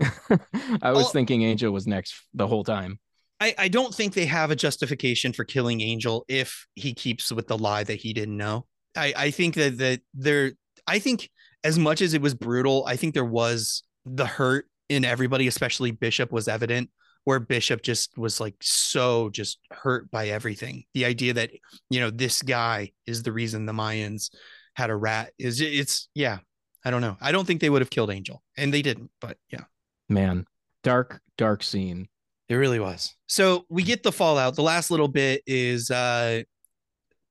[0.82, 2.98] I was thinking Angel was next the whole time.
[3.40, 7.48] I, I don't think they have a justification for killing Angel if he keeps with
[7.48, 8.66] the lie that he didn't know.
[8.96, 10.52] I, I think that that there
[10.86, 11.30] I think
[11.62, 15.90] as much as it was brutal, I think there was the hurt in everybody, especially
[15.90, 16.90] Bishop was evident
[17.24, 20.84] where Bishop just was like so just hurt by everything.
[20.94, 21.50] The idea that,
[21.90, 24.30] you know, this guy is the reason the Mayans
[24.74, 26.38] had a rat is it's yeah,
[26.84, 27.16] I don't know.
[27.20, 29.64] I don't think they would have killed Angel and they didn't, but yeah
[30.08, 30.46] man
[30.82, 32.08] dark dark scene.
[32.48, 33.14] It really was.
[33.26, 34.54] So we get the fallout.
[34.54, 36.42] The last little bit is uh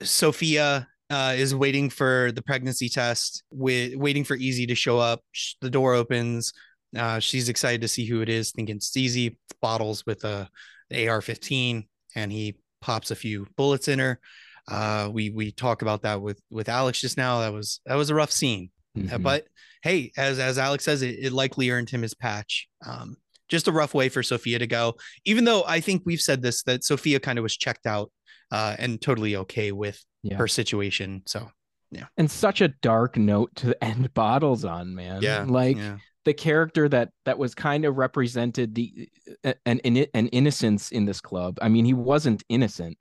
[0.04, 5.22] sophia uh, is waiting for the pregnancy test with waiting for easy to show up.
[5.62, 6.52] The door opens.
[6.98, 10.50] Uh, she's excited to see who it is thinking it's easy bottles with a
[10.92, 14.20] ar-15 and he pops a few bullets in her.
[14.68, 17.40] Uh, we we talk about that with with alex just now.
[17.40, 19.22] That was that was a rough scene mm-hmm.
[19.22, 19.46] but
[19.84, 22.68] hey, as as Alex says, it, it likely earned him his patch.
[22.86, 23.18] Um,
[23.48, 24.96] just a rough way for Sophia to go.
[25.26, 28.12] Even though I think we've said this that Sophia kind of was checked out
[28.52, 30.38] uh, and totally okay with yeah.
[30.38, 31.22] her situation.
[31.26, 31.50] So
[31.92, 35.22] yeah, and such a dark note to end bottles on, man.
[35.22, 35.78] Yeah, like.
[35.78, 35.98] Yeah.
[36.26, 39.08] The character that that was kind of represented the
[39.44, 41.60] an, an an innocence in this club.
[41.62, 42.98] I mean, he wasn't innocent,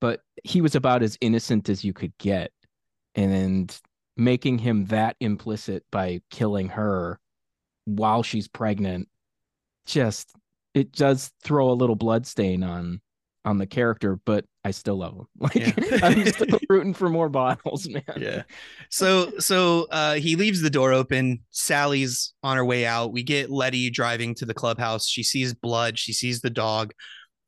[0.00, 2.52] but he was about as innocent as you could get.
[3.16, 3.76] And
[4.18, 7.20] making him that implicit by killing her
[7.84, 9.08] while she's pregnant
[9.86, 10.34] just
[10.74, 13.00] it does throw a little blood stain on
[13.44, 15.26] on the character but i still love him.
[15.38, 16.00] Like yeah.
[16.02, 18.02] i'm still rooting for more bottles man.
[18.16, 18.42] Yeah.
[18.90, 21.40] So so uh he leaves the door open.
[21.50, 23.12] Sally's on her way out.
[23.12, 25.06] We get letty driving to the clubhouse.
[25.06, 25.98] She sees blood.
[25.98, 26.92] She sees the dog.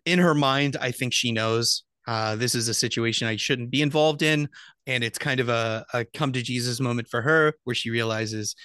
[0.06, 3.82] In her mind i think she knows uh, this is a situation I shouldn't be
[3.82, 4.48] involved in.
[4.90, 8.56] And it's kind of a, a come to Jesus moment for her where she realizes,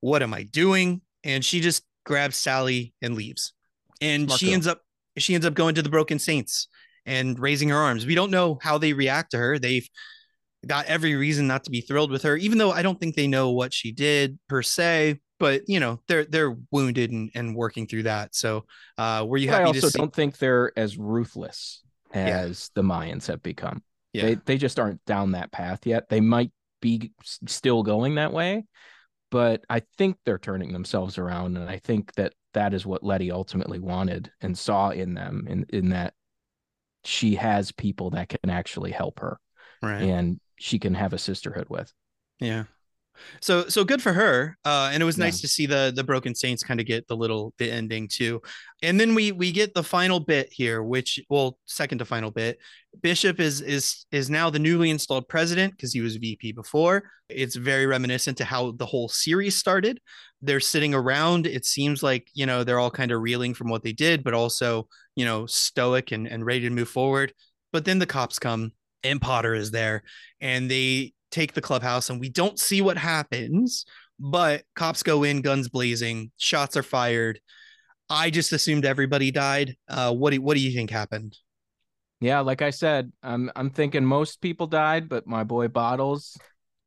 [0.00, 1.02] what am I doing?
[1.24, 3.52] And she just grabs Sally and leaves.
[4.00, 4.80] And Smart she ends up
[5.16, 6.68] she ends up going to the Broken Saints.
[7.06, 8.06] and raising her arms.
[8.06, 9.58] We don't know how they react to her.
[9.58, 9.88] They've
[10.66, 13.26] got every reason not to be thrilled with her, even though I don't think they
[13.26, 15.20] know what she did per se.
[15.38, 18.34] But you know they're they're wounded and, and working through that.
[18.34, 18.64] So
[18.96, 19.64] uh, were you happy?
[19.64, 21.82] I also see- don't think they're as ruthless
[22.14, 22.80] as yeah.
[22.80, 23.82] the Mayans have become.
[24.12, 24.22] Yeah.
[24.22, 26.08] They they just aren't down that path yet.
[26.08, 26.50] They might
[26.80, 27.12] be
[27.46, 28.64] still going that way,
[29.30, 33.30] but I think they're turning themselves around, and I think that that is what Letty
[33.30, 36.14] ultimately wanted and saw in them, in in that
[37.04, 39.38] she has people that can actually help her,
[39.80, 40.02] right?
[40.02, 41.92] And she can have a sisterhood with.
[42.40, 42.64] Yeah.
[43.40, 44.56] So so good for her.
[44.64, 45.24] Uh, and it was yeah.
[45.24, 48.40] nice to see the the Broken Saints kind of get the little the ending too.
[48.82, 52.58] And then we we get the final bit here, which well, second to final bit.
[53.00, 57.04] Bishop is is is now the newly installed president because he was VP before.
[57.28, 60.00] It's very reminiscent to how the whole series started.
[60.40, 61.46] They're sitting around.
[61.46, 64.34] It seems like you know they're all kind of reeling from what they did, but
[64.34, 67.32] also you know stoic and and ready to move forward.
[67.72, 68.72] But then the cops come
[69.04, 70.02] and Potter is there,
[70.40, 73.84] and they take the clubhouse, and we don't see what happens.
[74.20, 77.40] But cops go in, guns blazing, shots are fired.
[78.08, 79.76] I just assumed everybody died.
[79.88, 81.36] Uh, what do what do you think happened?
[82.20, 86.36] Yeah, like I said, I'm I'm thinking most people died, but my boy Bottles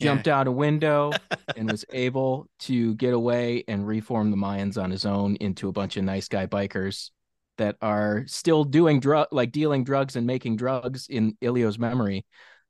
[0.02, 0.39] jumped yeah.
[0.39, 1.12] out a window
[1.58, 5.72] and was able to get away and reform the Mayans on his own into a
[5.72, 7.10] bunch of nice guy bikers
[7.58, 12.26] that are still doing drug like dealing drugs and making drugs in Elio's memory.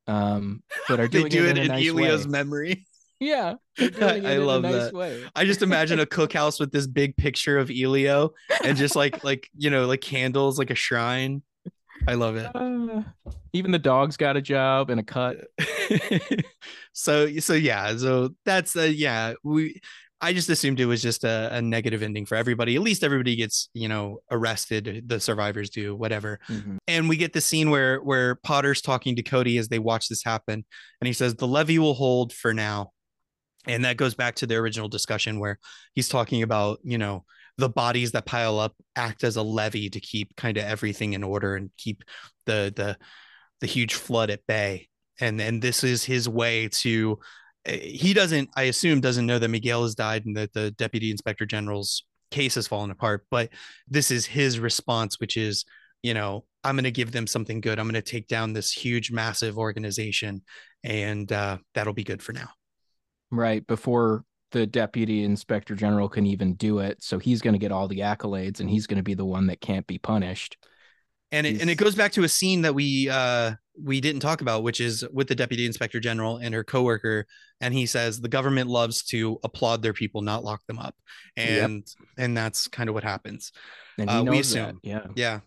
[0.07, 2.31] Um, but are doing do it, in, in nice Elio's way.
[2.31, 2.85] memory.
[3.17, 4.93] Yeah, I, I love nice that.
[4.93, 5.23] Way.
[5.33, 9.49] I just imagine a cookhouse with this big picture of Elio and just like like
[9.55, 11.41] you know like candles like a shrine.
[12.09, 12.53] I love it.
[12.53, 13.03] Uh,
[13.53, 15.47] even the dog's got a job and a cut.
[16.91, 19.79] so so yeah, so that's uh, yeah we
[20.25, 22.75] I just assumed it was just a, a, negative ending for everybody.
[22.75, 25.03] At least everybody gets, you know, arrested.
[25.05, 26.39] The survivors do, whatever.
[26.49, 26.77] Mm-hmm.
[26.87, 30.23] And we get the scene where where Potter's talking to Cody as they watch this
[30.23, 30.65] happen,
[30.99, 32.91] and he says the levee will hold for now.
[33.67, 35.59] And that goes back to the original discussion where
[35.93, 37.23] he's talking about, you know,
[37.59, 41.23] the bodies that pile up act as a levee to keep kind of everything in
[41.23, 42.03] order and keep
[42.47, 42.97] the the
[43.61, 44.87] the huge flood at bay.
[45.21, 47.19] And and this is his way to
[47.65, 51.45] he doesn't, I assume, doesn't know that Miguel has died and that the deputy inspector
[51.45, 53.25] general's case has fallen apart.
[53.31, 53.49] But
[53.87, 55.65] this is his response, which is,
[56.03, 57.79] you know, I'm going to give them something good.
[57.79, 60.41] I'm going to take down this huge, massive organization,
[60.83, 62.49] and uh, that'll be good for now.
[63.31, 67.71] Right before the deputy inspector general can even do it, so he's going to get
[67.71, 70.57] all the accolades, and he's going to be the one that can't be punished.
[71.35, 74.39] And it, and it goes back to a scene that we uh, we didn't talk
[74.39, 77.27] about, which is with the deputy inspector general and her coworker,
[77.59, 80.95] and he says the government loves to applaud their people, not lock them up,
[81.35, 82.07] and yep.
[82.17, 83.51] and that's kind of what happens.
[83.97, 84.89] And uh, we assume, that.
[84.89, 85.39] yeah, yeah.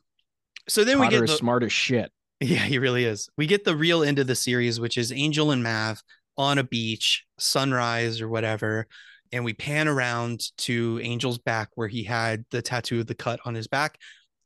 [0.69, 2.13] So then Potter we get the, smart as shit.
[2.41, 3.29] Yeah, he really is.
[3.37, 6.01] We get the real end of the series, which is Angel and Mav
[6.37, 8.87] on a beach, sunrise or whatever,
[9.33, 13.41] and we pan around to Angel's back where he had the tattoo of the cut
[13.45, 13.99] on his back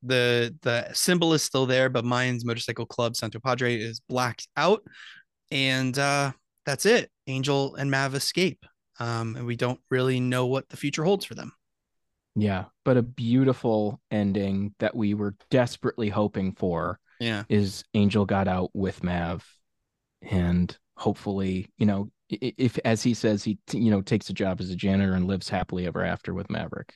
[0.03, 4.83] the the symbol is still there, but Mayans Motorcycle Club Santo Padre is blacked out,
[5.51, 6.33] and uh,
[6.67, 7.11] that's it.
[7.27, 8.65] Angel and Mav escape,
[8.99, 11.53] um, and we don't really know what the future holds for them.
[12.35, 16.99] Yeah, but a beautiful ending that we were desperately hoping for.
[17.21, 19.47] Yeah, is Angel got out with Mav,
[20.23, 24.71] and hopefully, you know, if as he says, he you know takes a job as
[24.71, 26.95] a janitor and lives happily ever after with Maverick,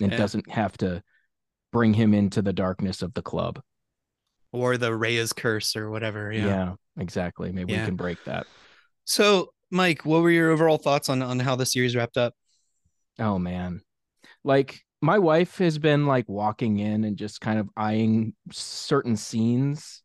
[0.00, 0.18] and yeah.
[0.18, 1.02] doesn't have to
[1.76, 3.60] bring him into the darkness of the club
[4.50, 6.32] or the Reyes curse or whatever.
[6.32, 7.52] Yeah, yeah exactly.
[7.52, 7.80] Maybe yeah.
[7.80, 8.46] we can break that.
[9.04, 12.32] So, Mike, what were your overall thoughts on on how the series wrapped up?
[13.18, 13.82] Oh man,
[14.42, 20.02] like my wife has been like walking in and just kind of eyeing certain scenes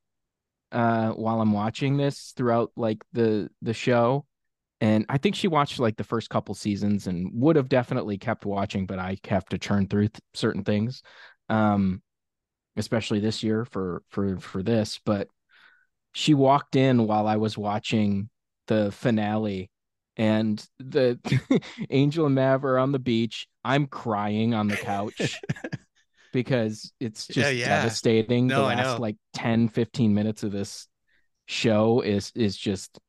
[0.73, 4.25] uh while I'm watching this throughout like the the show
[4.81, 8.45] and I think she watched like the first couple seasons and would have definitely kept
[8.45, 11.01] watching but I have to churn through th- certain things
[11.51, 12.01] um,
[12.77, 14.99] especially this year for for for this.
[15.05, 15.27] But
[16.13, 18.29] she walked in while I was watching
[18.67, 19.69] the finale,
[20.17, 21.19] and the
[21.89, 23.47] Angel and Mav are on the beach.
[23.63, 25.39] I'm crying on the couch.
[26.33, 27.81] because it's just yeah, yeah.
[27.81, 28.47] devastating.
[28.47, 30.87] No, the last like 10, 15 minutes of this
[31.45, 32.99] show is is just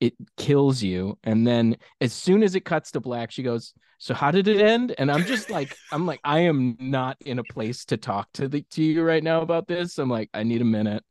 [0.00, 1.16] it kills you.
[1.22, 4.60] And then as soon as it cuts to black, she goes, so how did it
[4.60, 4.96] end?
[4.98, 8.48] And i'm just like i'm like i am not in a place to talk to
[8.48, 9.96] the to you right now about this.
[9.96, 11.04] I'm like i need a minute.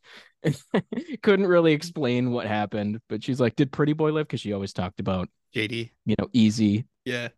[1.24, 4.28] Couldn't really explain what happened but she's like did pretty boy live?
[4.28, 6.86] Because she always talked about jd you know easy.
[7.06, 7.30] Yeah.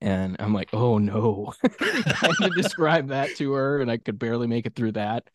[0.00, 1.54] And i'm like oh no.
[1.80, 5.28] I had to describe that to her and i could barely make it through that.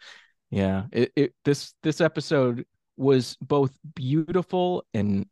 [0.51, 2.65] Yeah, it, it this this episode
[2.95, 5.25] was both beautiful and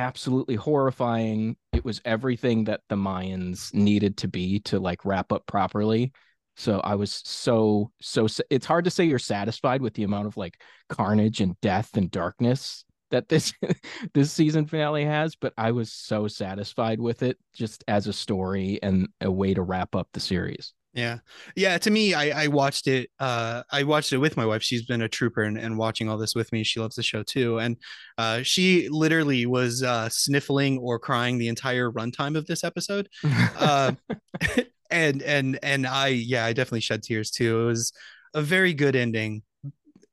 [0.00, 1.56] absolutely horrifying.
[1.74, 6.12] It was everything that the Mayans needed to be to like wrap up properly.
[6.56, 10.36] So I was so so it's hard to say you're satisfied with the amount of
[10.36, 13.52] like carnage and death and darkness that this
[14.14, 18.78] this season finale has, but I was so satisfied with it just as a story
[18.82, 20.72] and a way to wrap up the series.
[20.92, 21.18] Yeah.
[21.54, 21.78] Yeah.
[21.78, 23.10] To me, I, I watched it.
[23.20, 24.62] Uh, I watched it with my wife.
[24.62, 26.64] She's been a trooper and, and watching all this with me.
[26.64, 27.58] She loves the show too.
[27.58, 27.76] And
[28.18, 33.08] uh, she literally was uh, sniffling or crying the entire runtime of this episode.
[33.24, 33.92] uh,
[34.90, 37.60] and, and, and I, yeah, I definitely shed tears too.
[37.62, 37.92] It was
[38.34, 39.42] a very good ending.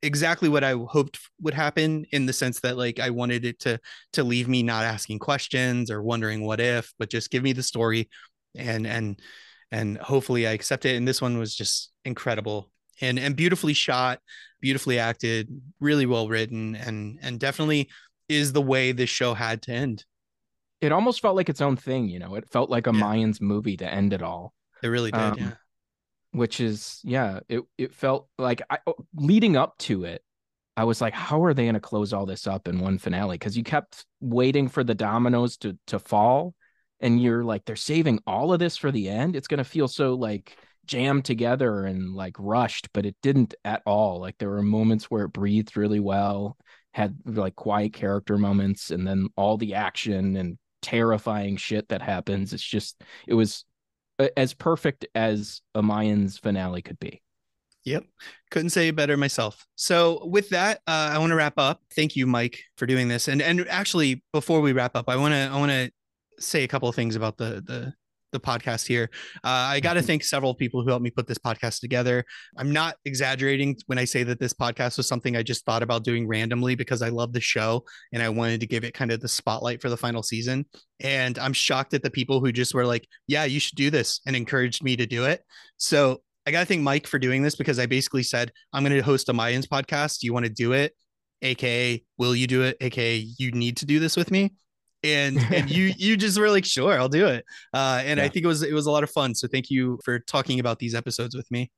[0.02, 3.80] Exactly what I hoped would happen in the sense that like I wanted it to
[4.12, 7.64] to leave me not asking questions or wondering what if, but just give me the
[7.64, 8.08] story
[8.56, 9.20] and and
[9.70, 10.96] and hopefully I accept it.
[10.96, 14.20] And this one was just incredible and and beautifully shot,
[14.60, 15.48] beautifully acted,
[15.80, 17.88] really well written, and and definitely
[18.28, 20.04] is the way this show had to end.
[20.80, 22.34] It almost felt like its own thing, you know.
[22.34, 23.00] It felt like a yeah.
[23.00, 24.54] Mayans movie to end it all.
[24.82, 25.50] It really did, um, yeah.
[26.32, 30.22] Which is, yeah, it it felt like I oh, leading up to it,
[30.76, 33.34] I was like, how are they going to close all this up in one finale?
[33.34, 36.54] Because you kept waiting for the dominoes to to fall,
[37.00, 39.88] and you're like they're saving all of this for the end it's going to feel
[39.88, 44.62] so like jammed together and like rushed but it didn't at all like there were
[44.62, 46.56] moments where it breathed really well
[46.94, 52.52] had like quiet character moments and then all the action and terrifying shit that happens
[52.52, 53.64] it's just it was
[54.36, 57.20] as perfect as a mayans finale could be
[57.84, 58.04] Yep.
[58.50, 59.66] Couldn't say it better myself.
[59.74, 61.80] So with that, uh, I want to wrap up.
[61.94, 63.28] Thank you, Mike, for doing this.
[63.28, 65.90] And and actually, before we wrap up, I want to I want to
[66.38, 67.92] say a couple of things about the the
[68.32, 69.10] the podcast here.
[69.36, 70.06] Uh, I got to mm-hmm.
[70.06, 72.24] thank several people who helped me put this podcast together.
[72.56, 76.04] I'm not exaggerating when I say that this podcast was something I just thought about
[76.04, 79.20] doing randomly because I love the show and I wanted to give it kind of
[79.20, 80.66] the spotlight for the final season.
[81.00, 84.20] And I'm shocked at the people who just were like, yeah, you should do this
[84.26, 85.42] and encouraged me to do it.
[85.76, 88.96] So I got to thank Mike for doing this because I basically said, I'm going
[88.96, 90.20] to host a Mayans podcast.
[90.20, 90.94] Do you want to do it?
[91.40, 92.76] AKA, will you do it?
[92.80, 94.54] AKA, you need to do this with me
[95.02, 97.44] and and you you just were like sure i'll do it.
[97.72, 98.24] Uh, and yeah.
[98.24, 99.34] i think it was it was a lot of fun.
[99.34, 101.70] So thank you for talking about these episodes with me.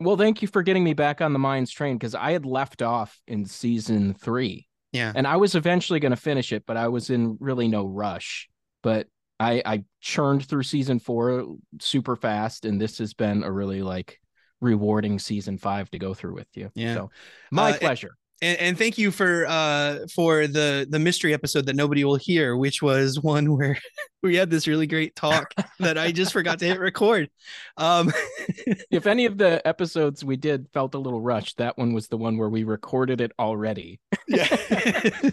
[0.00, 2.82] Well thank you for getting me back on the Mayans train because i had left
[2.82, 4.66] off in season three.
[4.92, 5.12] Yeah.
[5.14, 8.48] And i was eventually going to finish it but i was in really no rush.
[8.82, 9.06] But
[9.40, 14.18] i i churned through season four super fast and this has been a really like
[14.60, 16.70] rewarding season five to go through with you.
[16.74, 16.94] Yeah.
[16.94, 17.10] So
[17.50, 21.76] my uh, pleasure and, and thank you for uh for the the mystery episode that
[21.76, 23.78] nobody will hear which was one where
[24.22, 27.30] we had this really great talk that i just forgot to hit record.
[27.76, 28.12] Um
[28.90, 32.18] if any of the episodes we did felt a little rushed that one was the
[32.18, 34.00] one where we recorded it already.
[34.26, 34.46] Yeah.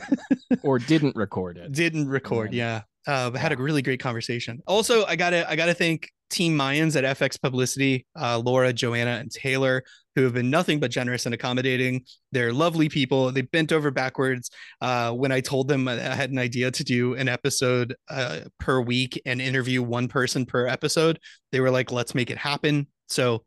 [0.64, 1.72] Or didn't record it.
[1.74, 2.84] Didn't record yeah.
[3.06, 4.64] Uh, had a really great conversation.
[4.66, 9.32] Also, I gotta I gotta thank Team Mayans at FX Publicity, uh, Laura, Joanna, and
[9.32, 9.84] Taylor,
[10.16, 12.04] who have been nothing but generous and accommodating.
[12.32, 13.32] They're lovely people.
[13.32, 14.50] They bent over backwards
[14.82, 18.82] uh, when I told them I had an idea to do an episode uh, per
[18.82, 21.20] week and interview one person per episode.
[21.52, 23.44] They were like, "Let's make it happen." So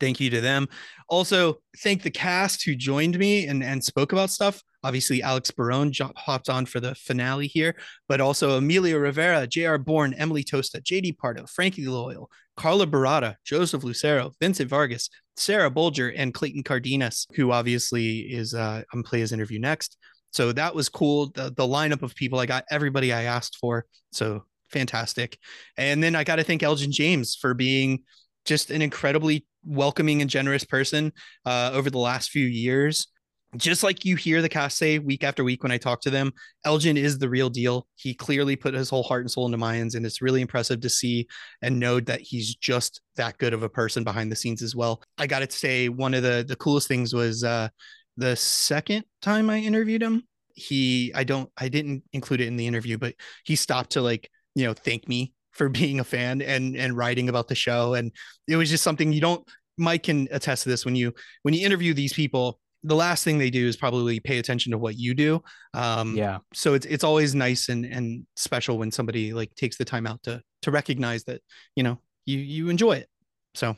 [0.00, 0.68] thank you to them.
[1.08, 4.62] Also, thank the cast who joined me and, and spoke about stuff.
[4.86, 7.74] Obviously, Alex Barone hopped on for the finale here,
[8.08, 9.78] but also Emilio Rivera, J.R.
[9.78, 11.14] Bourne, Emily Tosta, J.D.
[11.14, 17.50] Pardo, Frankie Loyal, Carla Baratta, Joseph Lucero, Vincent Vargas, Sarah Bolger, and Clayton Cardenas, who
[17.50, 19.96] obviously is uh, on Play His interview next.
[20.32, 21.32] So that was cool.
[21.34, 23.86] The, the lineup of people, I got everybody I asked for.
[24.12, 25.36] So fantastic.
[25.76, 28.04] And then I got to thank Elgin James for being
[28.44, 31.12] just an incredibly welcoming and generous person
[31.44, 33.08] uh, over the last few years.
[33.56, 36.32] Just like you hear the cast say week after week when I talk to them,
[36.64, 37.86] Elgin is the real deal.
[37.94, 40.88] He clearly put his whole heart and soul into Mayans, and it's really impressive to
[40.88, 41.26] see
[41.62, 45.02] and know that he's just that good of a person behind the scenes as well.
[45.16, 47.68] I got to say, one of the the coolest things was uh,
[48.16, 50.24] the second time I interviewed him.
[50.54, 54.28] He, I don't, I didn't include it in the interview, but he stopped to like,
[54.54, 58.12] you know, thank me for being a fan and and writing about the show and
[58.46, 59.46] it was just something you don't
[59.78, 63.38] mike can attest to this when you when you interview these people the last thing
[63.38, 65.42] they do is probably pay attention to what you do
[65.74, 69.84] um yeah so it's it's always nice and and special when somebody like takes the
[69.84, 71.40] time out to to recognize that
[71.74, 73.08] you know you you enjoy it
[73.54, 73.76] so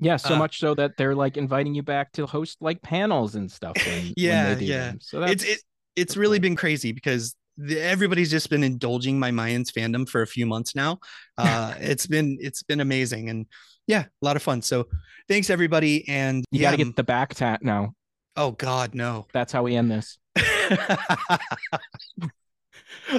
[0.00, 3.34] yeah so uh, much so that they're like inviting you back to host like panels
[3.34, 4.98] and stuff when, yeah when yeah them.
[5.00, 5.60] so that's, it's it,
[5.96, 6.42] it's really cool.
[6.42, 10.74] been crazy because the, everybody's just been indulging my Mayans fandom for a few months
[10.74, 10.98] now.
[11.36, 13.44] Uh, it's been it's been amazing, and
[13.86, 14.62] yeah, a lot of fun.
[14.62, 14.86] So
[15.28, 16.08] thanks everybody.
[16.08, 17.92] And you yeah, got to get the back tat now.
[18.36, 19.26] Oh God, no.
[19.32, 20.18] That's how we end this.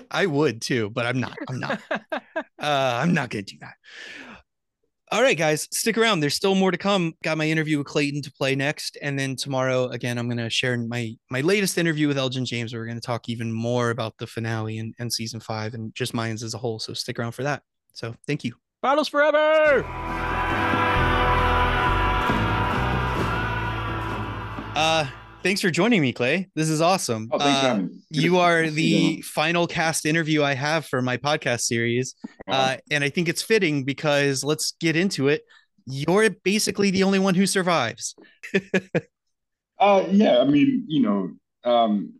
[0.10, 1.38] I would too, but I'm not.
[1.50, 1.82] I'm not.
[1.92, 2.20] uh,
[2.60, 3.74] I'm not gonna do that.
[5.12, 6.22] All right, guys, stick around.
[6.22, 7.14] There's still more to come.
[7.22, 10.78] Got my interview with Clayton to play next, and then tomorrow again, I'm gonna share
[10.78, 12.74] my my latest interview with Elgin James.
[12.74, 16.14] Where we're gonna talk even more about the finale and, and season five and just
[16.14, 16.80] Mayans as a whole.
[16.80, 17.64] So stick around for that.
[17.94, 18.56] So thank you.
[18.82, 19.86] Bottles forever.
[24.76, 25.06] Uh,
[25.44, 26.48] thanks for joining me, Clay.
[26.56, 27.28] This is awesome.
[27.32, 32.16] Oh, uh, you are the final cast interview I have for my podcast series.
[32.48, 35.44] Uh, and I think it's fitting because let's get into it.
[35.86, 38.16] You're basically the only one who survives.
[39.80, 41.32] uh, yeah, I mean, you know,
[41.70, 42.14] um,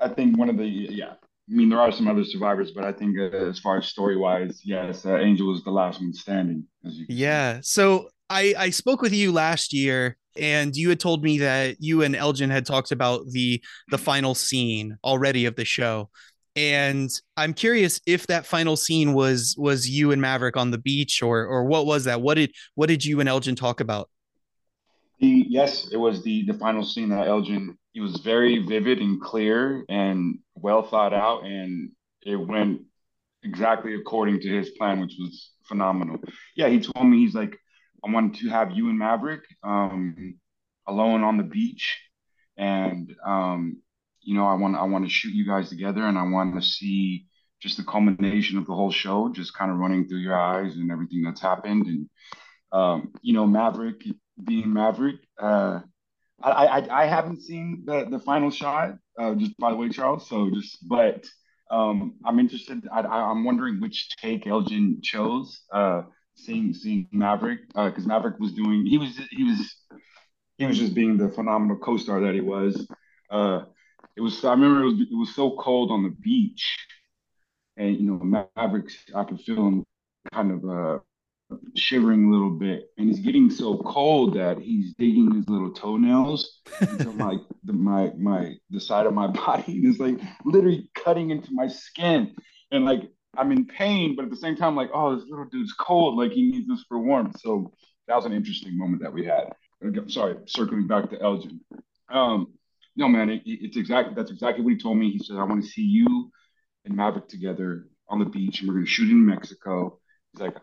[0.00, 2.92] I think one of the, yeah, I mean, there are some other survivors, but I
[2.92, 6.66] think uh, as far as story wise, yes, uh, Angel is the last one standing.
[6.82, 7.58] yeah.
[7.62, 12.02] So I, I spoke with you last year and you had told me that you
[12.02, 16.10] and Elgin had talked about the the final scene already of the show.
[16.54, 21.22] And I'm curious if that final scene was was you and Maverick on the beach
[21.22, 22.20] or or what was that?
[22.20, 24.08] What did what did you and Elgin talk about?
[25.20, 29.20] The yes, it was the the final scene that Elgin he was very vivid and
[29.20, 31.90] clear and well thought out and
[32.22, 32.82] it went
[33.42, 36.18] exactly according to his plan, which was phenomenal.
[36.56, 37.56] Yeah, he told me he's like
[38.04, 40.38] I wanted to have you and Maverick um,
[40.86, 42.00] alone on the beach,
[42.56, 43.82] and um,
[44.20, 46.62] you know, I want I want to shoot you guys together, and I want to
[46.62, 47.26] see
[47.60, 50.90] just the culmination of the whole show, just kind of running through your eyes and
[50.90, 52.08] everything that's happened, and
[52.72, 54.02] um, you know, Maverick
[54.42, 55.16] being Maverick.
[55.40, 55.80] Uh,
[56.42, 60.28] I, I I haven't seen the the final shot, uh, just by the way, Charles.
[60.28, 61.24] So just, but
[61.70, 62.86] um, I'm interested.
[62.92, 65.62] I, I'm wondering which take Elgin chose.
[65.72, 66.02] Uh,
[66.36, 69.76] seeing seeing Maverick because uh, Maverick was doing he was he was
[70.58, 72.86] he was just being the phenomenal co-star that he was.
[73.30, 73.62] Uh,
[74.16, 76.78] it was I remember it was it was so cold on the beach,
[77.76, 79.84] and you know Maverick I could feel him
[80.32, 80.98] kind of uh,
[81.74, 86.60] shivering a little bit, and he's getting so cold that he's digging his little toenails
[86.80, 91.30] into my the, my my the side of my body, and it's like literally cutting
[91.30, 92.34] into my skin,
[92.70, 95.72] and like I'm in pain, but at the same time, like, oh, this little dude's
[95.72, 96.16] cold.
[96.16, 97.40] Like he needs this for warmth.
[97.40, 97.72] So
[98.08, 99.52] that was an interesting moment that we had.
[100.08, 101.60] Sorry, circling back to Elgin.
[102.08, 102.54] Um,
[102.96, 105.10] no, man, it, it's exactly that's exactly what he told me.
[105.10, 106.30] He said, I want to see you
[106.84, 109.98] and Maverick together on the beach, and we're gonna shoot in Mexico.
[110.32, 110.56] He's like,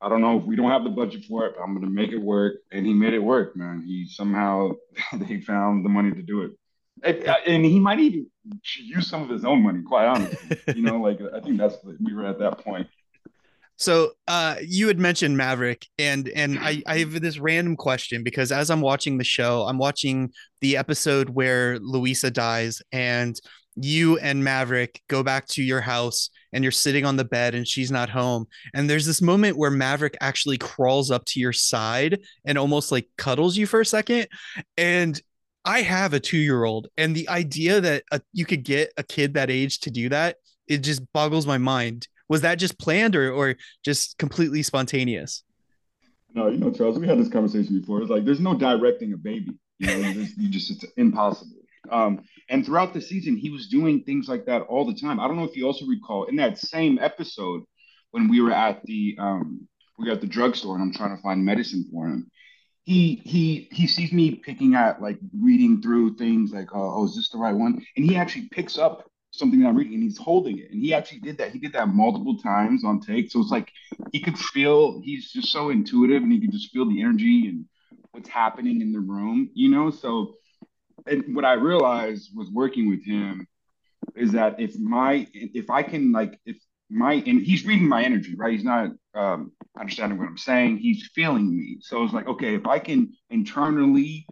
[0.00, 2.12] I don't know if we don't have the budget for it, but I'm gonna make
[2.12, 2.56] it work.
[2.72, 3.82] And he made it work, man.
[3.86, 4.72] He somehow
[5.14, 6.52] they found the money to do it.
[7.04, 8.26] And, he might even
[8.78, 10.58] use some of his own money, quite honestly.
[10.74, 12.86] you know, like I think that's we were at that point.
[13.76, 18.50] So uh, you had mentioned Maverick, and and I, I have this random question because
[18.50, 23.38] as I'm watching the show, I'm watching the episode where Luisa dies, and
[23.76, 27.68] you and Maverick go back to your house, and you're sitting on the bed, and
[27.68, 28.46] she's not home.
[28.74, 33.08] And there's this moment where Maverick actually crawls up to your side and almost like
[33.16, 34.26] cuddles you for a second,
[34.76, 35.20] and
[35.64, 39.02] I have a two year old, and the idea that a, you could get a
[39.02, 40.36] kid that age to do that,
[40.66, 42.08] it just boggles my mind.
[42.28, 45.42] Was that just planned or, or just completely spontaneous?
[46.34, 48.02] No, you know, Charles, we had this conversation before.
[48.02, 49.52] It's like there's no directing a baby.
[49.78, 51.56] You know, you just it's impossible.
[51.90, 55.20] Um, and throughout the season, he was doing things like that all the time.
[55.20, 57.62] I don't know if you also recall in that same episode
[58.10, 59.66] when we were at the um,
[59.98, 62.30] we were at the drugstore and I'm trying to find medicine for him
[62.88, 67.14] he he he sees me picking at like reading through things like uh, oh is
[67.14, 67.84] this the right one?
[67.96, 70.70] And he actually picks up something that I'm reading and he's holding it.
[70.70, 71.52] And he actually did that.
[71.52, 73.30] He did that multiple times on take.
[73.30, 73.70] So it's like
[74.10, 77.66] he could feel he's just so intuitive and he could just feel the energy and
[78.12, 79.90] what's happening in the room you know?
[79.90, 80.36] So
[81.06, 83.46] and what I realized was working with him
[84.16, 86.56] is that if my if I can like if
[86.90, 90.78] my and he's reading my energy right he's not um, understanding what I'm saying.
[90.78, 91.78] He's feeling me.
[91.80, 94.26] So it's like, okay, if I can internally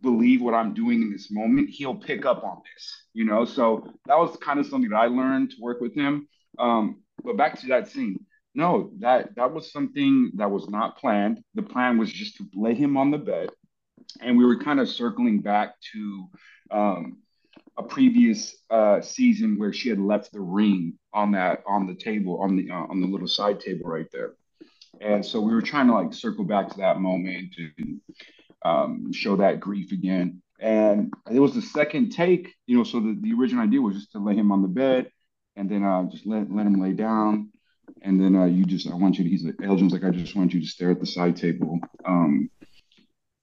[0.00, 3.44] believe what I'm doing in this moment, he'll pick up on this, you know?
[3.44, 6.28] So that was kind of something that I learned to work with him.
[6.58, 8.24] Um, but back to that scene.
[8.54, 11.42] No, that that was something that was not planned.
[11.54, 13.50] The plan was just to lay him on the bed.
[14.20, 16.28] And we were kind of circling back to
[16.70, 17.18] um,
[17.78, 22.40] a previous uh, season where she had left the ring on that on the table
[22.42, 24.34] on the uh, on the little side table right there,
[25.00, 28.00] and so we were trying to like circle back to that moment and
[28.64, 30.42] um, show that grief again.
[30.60, 32.84] And it was the second take, you know.
[32.84, 35.10] So the, the original idea was just to lay him on the bed
[35.56, 37.50] and then uh, just let let him lay down.
[38.02, 39.30] and then uh, you just I want you to.
[39.30, 41.80] He's like Elgin's like I just want you to stare at the side table.
[42.04, 42.50] Um,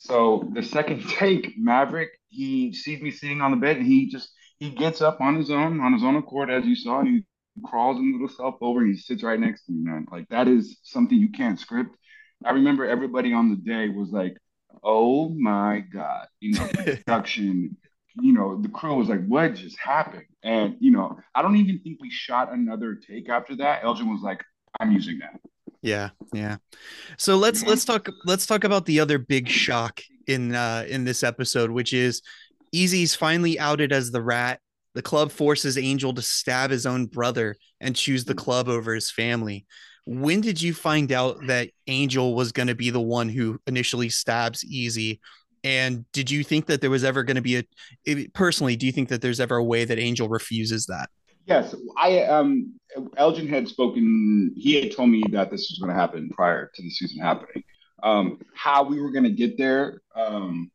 [0.05, 4.29] so the second take, Maverick, he sees me sitting on the bed, and he just
[4.59, 7.23] he gets up on his own, on his own accord, as you saw, he
[7.63, 10.05] crawls his little self over, and he sits right next to me, man.
[10.11, 11.95] Like that is something you can't script.
[12.43, 14.37] I remember everybody on the day was like,
[14.83, 17.77] "Oh my god," you know, production.
[18.21, 21.79] you know, the crew was like, "What just happened?" And you know, I don't even
[21.79, 23.83] think we shot another take after that.
[23.83, 24.43] Elgin was like,
[24.79, 25.39] "I'm using that."
[25.85, 26.57] Yeah, yeah.
[27.17, 31.21] So let's let's talk let's talk about the other big shock in uh in this
[31.21, 32.23] episode, which is
[32.71, 34.59] Easy's finally outed as the rat.
[34.95, 39.11] The club forces Angel to stab his own brother and choose the club over his
[39.11, 39.67] family.
[40.07, 44.09] When did you find out that Angel was going to be the one who initially
[44.09, 45.21] stabs Easy?
[45.63, 47.63] And did you think that there was ever going to be
[48.07, 51.09] a personally, do you think that there's ever a way that Angel refuses that?
[51.45, 52.73] Yes, I um
[53.17, 54.53] Elgin had spoken.
[54.55, 57.63] He had told me that this was going to happen prior to the season happening.
[58.03, 60.71] Um, how we were going to get there, um,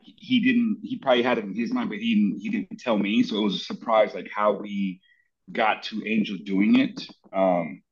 [0.00, 0.80] he didn't.
[0.82, 2.40] He probably had it in his mind, but he didn't.
[2.40, 3.22] He didn't tell me.
[3.22, 5.00] So it was a surprise, like how we
[5.50, 7.06] got to Angel doing it.
[7.32, 7.82] Um,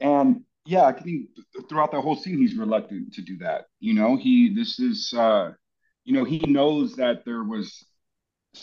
[0.00, 1.28] and yeah, I think
[1.68, 3.66] throughout the whole scene, he's reluctant to do that.
[3.80, 5.12] You know, he this is.
[5.12, 5.52] Uh,
[6.08, 7.84] you know, he knows that there was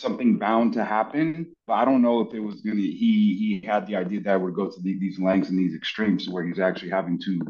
[0.00, 1.54] something bound to happen.
[1.66, 2.80] But I don't know if it was gonna.
[2.80, 6.28] He he had the idea that would go to the, these lengths and these extremes
[6.28, 7.40] where he's actually having to,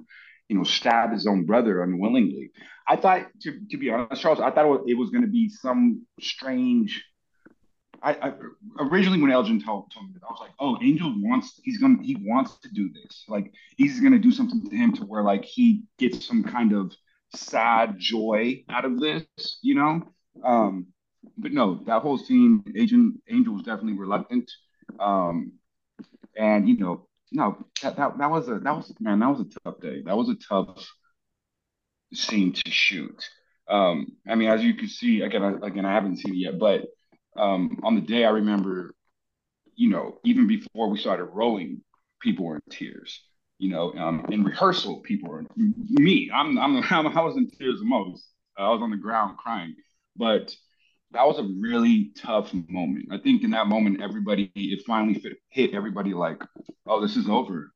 [0.48, 2.50] you know, stab his own brother unwillingly.
[2.88, 6.06] I thought, to to be honest, Charles, I thought it was going to be some
[6.20, 7.04] strange.
[8.02, 8.32] I, I,
[8.78, 12.02] originally when Elgin told, told me that I was like, oh, Angel wants he's gonna
[12.02, 13.24] he wants to do this.
[13.26, 16.92] Like he's gonna do something to him to where like he gets some kind of
[17.34, 19.24] sad joy out of this,
[19.62, 20.02] you know.
[20.44, 20.88] Um,
[21.38, 24.50] but no, that whole scene, Agent Angel was definitely reluctant.
[25.00, 25.52] Um,
[26.36, 29.60] and you know, no, that, that that was a that was man, that was a
[29.64, 30.02] tough day.
[30.02, 30.86] That was a tough
[32.14, 33.28] scene to shoot.
[33.68, 36.58] Um, I mean, as you can see, again, I, again, I haven't seen it yet,
[36.58, 36.84] but
[37.36, 38.94] um, on the day, I remember,
[39.74, 41.82] you know, even before we started rolling,
[42.20, 43.20] people were in tears.
[43.58, 46.30] You know, um, in rehearsal, people were me.
[46.32, 48.26] I'm, I'm, I'm I was in tears the most.
[48.56, 49.74] I was on the ground crying,
[50.16, 50.54] but
[51.12, 53.06] that was a really tough moment.
[53.12, 56.42] I think in that moment, everybody, it finally fit, hit everybody like,
[56.86, 57.72] oh, this is over.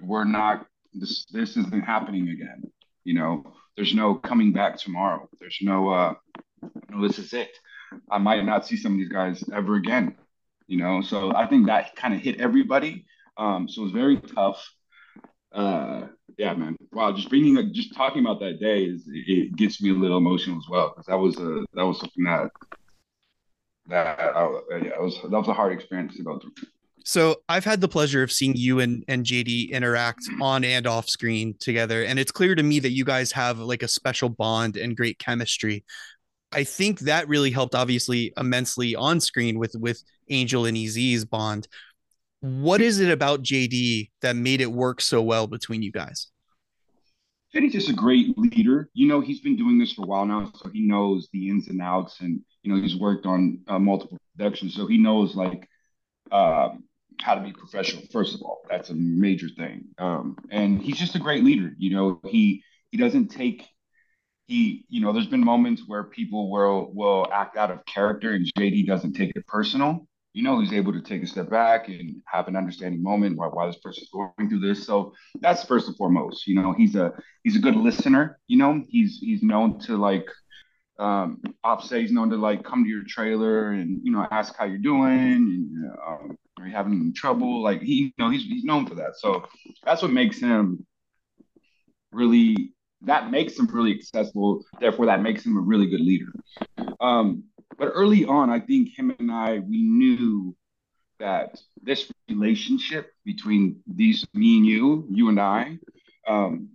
[0.00, 2.62] We're not, this, this isn't happening again.
[3.04, 5.28] You know, there's no coming back tomorrow.
[5.40, 6.14] There's no, uh,
[6.90, 7.50] no, this is it.
[8.10, 10.16] I might not see some of these guys ever again.
[10.66, 13.04] You know, so I think that kind of hit everybody.
[13.36, 14.66] Um, so it was very tough.
[15.52, 16.06] Uh,
[16.42, 16.76] yeah, man.
[16.90, 20.58] Wow, just bringing, just talking about that day is it gets me a little emotional
[20.58, 22.50] as well because that was a that was something that
[23.86, 26.50] that I, yeah, was that was a hard experience to go through.
[27.04, 31.08] So I've had the pleasure of seeing you and, and JD interact on and off
[31.08, 32.04] screen together.
[32.04, 35.20] And it's clear to me that you guys have like a special bond and great
[35.20, 35.84] chemistry.
[36.52, 41.68] I think that really helped obviously immensely on screen with with Angel and Eazy's bond
[42.42, 46.26] what is it about JD that made it work so well between you guys?
[47.54, 48.88] JD's just a great leader.
[48.94, 51.68] You know, he's been doing this for a while now, so he knows the ins
[51.68, 55.68] and outs, and you know, he's worked on uh, multiple productions, so he knows like
[56.30, 56.84] um,
[57.20, 58.04] how to be professional.
[58.10, 59.84] First of all, that's a major thing.
[59.98, 61.72] Um, and he's just a great leader.
[61.76, 63.66] You know, he he doesn't take
[64.46, 68.46] he you know there's been moments where people will will act out of character and
[68.58, 72.22] jd doesn't take it personal you know he's able to take a step back and
[72.26, 74.86] have an understanding moment why, why this person's going through this.
[74.86, 77.12] So that's first and foremost you know he's a
[77.44, 80.28] he's a good listener you know he's he's known to like
[80.98, 81.40] um
[81.82, 84.78] say he's known to like come to your trailer and you know ask how you're
[84.78, 87.62] doing and um, are you having any trouble?
[87.62, 89.16] Like he you know he's, he's known for that.
[89.16, 89.44] So
[89.84, 90.86] that's what makes him
[92.12, 94.64] really that makes him really accessible.
[94.80, 96.32] Therefore that makes him a really good leader.
[97.00, 97.44] Um
[97.78, 100.56] but early on, I think him and I, we knew
[101.18, 105.78] that this relationship between these, me and you, you and I,
[106.26, 106.70] um,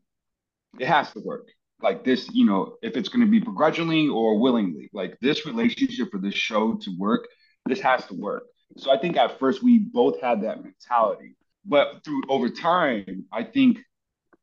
[0.79, 1.49] it has to work.
[1.81, 6.09] Like this, you know, if it's going to be begrudgingly or willingly, like this relationship
[6.11, 7.27] for this show to work,
[7.67, 8.43] this has to work.
[8.77, 13.43] So I think at first we both had that mentality, but through over time, I
[13.43, 13.79] think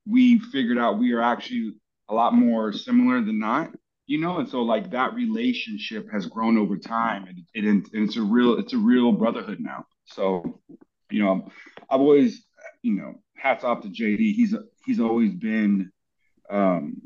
[0.06, 1.72] we figured out we are actually
[2.09, 3.70] a lot more similar than not
[4.06, 8.16] you know and so like that relationship has grown over time and, it, and it's
[8.16, 9.86] a real it's a real brotherhood now.
[10.06, 10.60] So
[11.10, 11.48] you know
[11.90, 12.47] i've always
[12.82, 14.55] you know hats off to jd he's
[14.85, 15.90] he's always been
[16.51, 17.01] um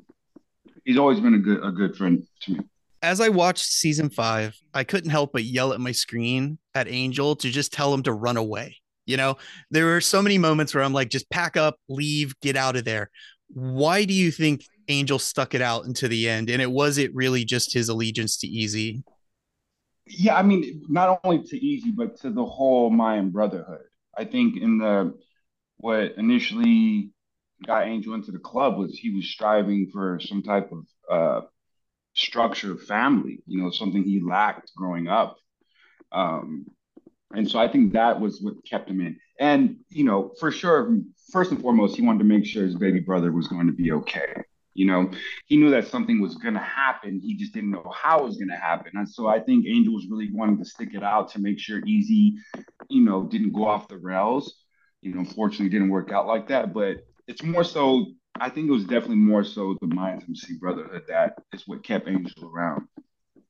[0.85, 2.61] he's always been a good a good friend to me.
[3.03, 7.37] As i watched season five i couldn't help but yell at my screen at angel
[7.37, 8.77] to just tell him to run away.
[9.07, 9.39] You know,
[9.71, 12.85] there were so many moments where I'm like, just pack up, leave, get out of
[12.85, 13.11] there.
[13.49, 16.51] Why do you think Angel stuck it out into the end?
[16.51, 19.03] And it was it really just his allegiance to Easy?
[20.07, 23.83] Yeah, I mean, not only to Easy, but to the whole Mayan Brotherhood.
[24.17, 25.15] I think in the
[25.77, 27.13] what initially
[27.67, 31.47] got Angel into the club was he was striving for some type of uh,
[32.15, 35.37] structured family, you know, something he lacked growing up.
[36.11, 36.67] Um,
[37.35, 39.19] and so I think that was what kept him in.
[39.39, 40.99] And, you know, for sure,
[41.31, 43.93] first and foremost, he wanted to make sure his baby brother was going to be
[43.93, 44.43] okay.
[44.79, 45.11] You know,
[45.47, 47.21] he knew that something was going to happen.
[47.21, 48.93] He just didn't know how it was going to happen.
[48.95, 51.85] And so I think Angel was really wanting to stick it out to make sure
[51.85, 52.37] Easy,
[52.89, 54.55] you know, didn't go off the rails.
[55.03, 56.73] You know, unfortunately, didn't work out like that.
[56.73, 58.07] But it's more so
[58.41, 62.09] I think it was definitely more so the Mayans MC Brotherhood that is what kept
[62.09, 62.87] Angel around.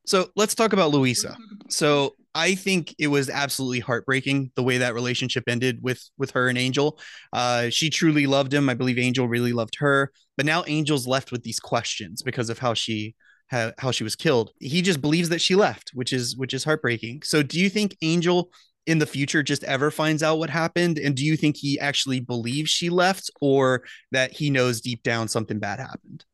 [0.08, 1.36] So let's talk about Luisa.
[1.68, 6.48] So I think it was absolutely heartbreaking the way that relationship ended with with her
[6.48, 6.98] and Angel.
[7.30, 8.70] Uh, she truly loved him.
[8.70, 12.58] I believe Angel really loved her, but now Angel's left with these questions because of
[12.58, 13.16] how she
[13.48, 14.50] how, how she was killed.
[14.60, 17.20] He just believes that she left, which is which is heartbreaking.
[17.22, 18.50] So do you think Angel
[18.86, 20.98] in the future just ever finds out what happened?
[20.98, 23.82] And do you think he actually believes she left or
[24.12, 26.24] that he knows deep down something bad happened?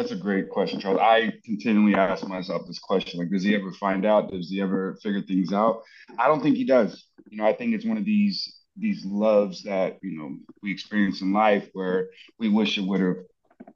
[0.00, 0.98] That's a great question, Charles.
[0.98, 4.30] I continually ask myself this question: like, does he ever find out?
[4.30, 5.82] Does he ever figure things out?
[6.18, 7.04] I don't think he does.
[7.28, 11.20] You know, I think it's one of these these loves that you know we experience
[11.20, 12.08] in life where
[12.38, 13.16] we wish it would have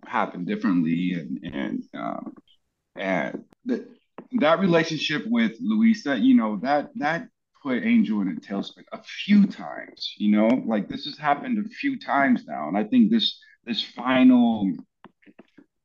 [0.06, 2.34] happened differently, and and um,
[2.96, 3.86] and the,
[4.40, 7.28] that relationship with Luisa, you know, that that
[7.62, 10.14] put Angel in a tailspin a few times.
[10.16, 13.82] You know, like this has happened a few times now, and I think this this
[13.82, 14.72] final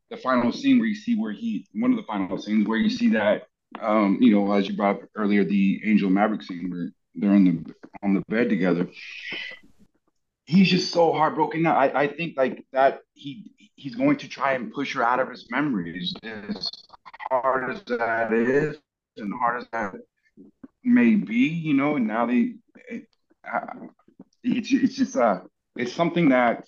[0.10, 2.90] the final scene where you see where he one of the final scenes where you
[2.90, 3.48] see that
[3.82, 7.46] um, you know as you brought up earlier the Angel Maverick scene where they're on
[7.46, 7.74] the
[8.04, 8.88] on the bed together.
[10.46, 11.76] He's just so heartbroken now.
[11.76, 15.30] I, I think like that he he's going to try and push her out of
[15.30, 16.70] his memories as
[17.30, 18.78] hard as that is
[19.18, 19.94] and hard as that
[20.84, 22.56] may be, you know, and now they,
[22.90, 23.06] it,
[24.44, 25.42] it's it's just uh,
[25.76, 26.66] it's something that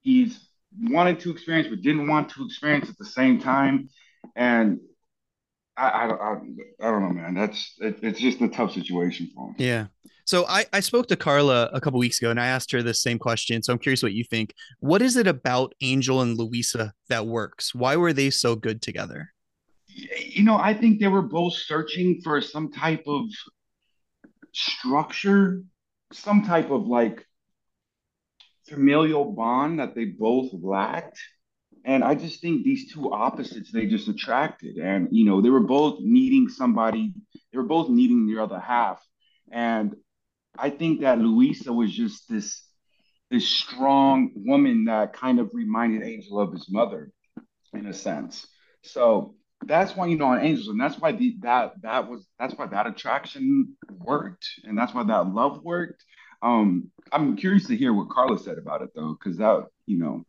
[0.00, 0.47] he's
[0.80, 3.88] wanted to experience but didn't want to experience at the same time,
[4.36, 4.80] and
[5.76, 6.32] I I, I,
[6.80, 7.34] I don't know, man.
[7.34, 9.54] That's it, it's just a tough situation for him.
[9.58, 9.86] Yeah.
[10.24, 12.92] So I, I spoke to Carla a couple weeks ago and I asked her the
[12.92, 13.62] same question.
[13.62, 14.52] So I'm curious what you think.
[14.80, 17.74] What is it about Angel and Luisa that works?
[17.74, 19.32] Why were they so good together?
[19.88, 23.24] you know, I think they were both searching for some type of
[24.52, 25.62] structure,
[26.12, 27.26] some type of like
[28.68, 31.18] familial bond that they both lacked.
[31.84, 34.76] And I just think these two opposites they just attracted.
[34.76, 37.14] And, you know, they were both needing somebody,
[37.52, 39.02] they were both needing the other half.
[39.50, 39.94] And
[40.58, 42.62] I think that Luisa was just this
[43.30, 47.12] this strong woman that kind of reminded Angel of his mother
[47.74, 48.46] in a sense.
[48.82, 49.34] So
[49.64, 52.66] that's why you know on Angels, and that's why the that that was that's why
[52.66, 56.04] that attraction worked, and that's why that love worked.
[56.42, 60.24] Um, I'm curious to hear what Carla said about it though, because that you know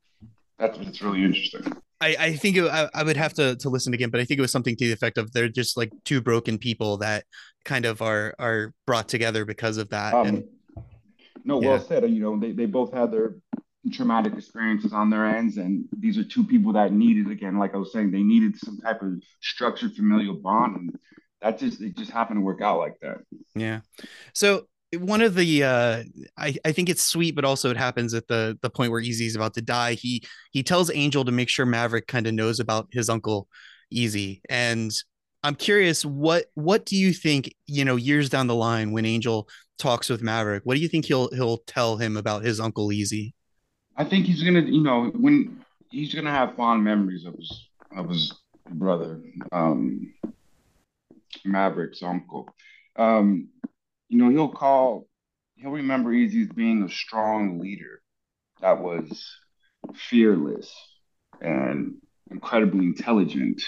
[0.57, 1.73] that's it's really interesting.
[2.02, 4.38] I, I think it, I, I would have to to listen again, but I think
[4.38, 7.26] it was something to the effect of they're just like two broken people that
[7.65, 10.14] kind of are are brought together because of that.
[10.14, 10.44] Um, and
[11.44, 11.80] no, well yeah.
[11.80, 12.10] said.
[12.10, 13.36] You know, they, they both had their
[13.91, 17.77] traumatic experiences on their ends and these are two people that needed again like i
[17.77, 20.99] was saying they needed some type of structured familial bond and
[21.41, 23.19] that just it just happened to work out like that
[23.56, 23.80] yeah
[24.34, 24.68] so
[24.98, 26.03] one of the uh
[26.38, 29.36] I, I think it's sweet but also it happens at the the point where easy's
[29.36, 29.94] about to die.
[29.94, 33.48] He he tells angel to make sure maverick kind of knows about his uncle
[33.91, 34.91] easy and
[35.44, 39.48] i'm curious what what do you think you know years down the line when angel
[39.80, 43.34] talks with maverick what do you think he'll he'll tell him about his uncle easy
[43.99, 45.60] I think he's gonna, you know, when
[45.91, 48.34] he's gonna have fond memories of his of his
[48.72, 49.20] brother,
[49.52, 50.14] um,
[51.44, 52.48] Maverick's uncle.
[52.95, 53.49] Um,
[54.10, 55.07] you know, he'll call,
[55.56, 58.02] he'll remember Easy as being a strong leader
[58.60, 59.23] that was
[59.95, 60.73] fearless
[61.41, 61.95] and
[62.30, 63.61] incredibly intelligent,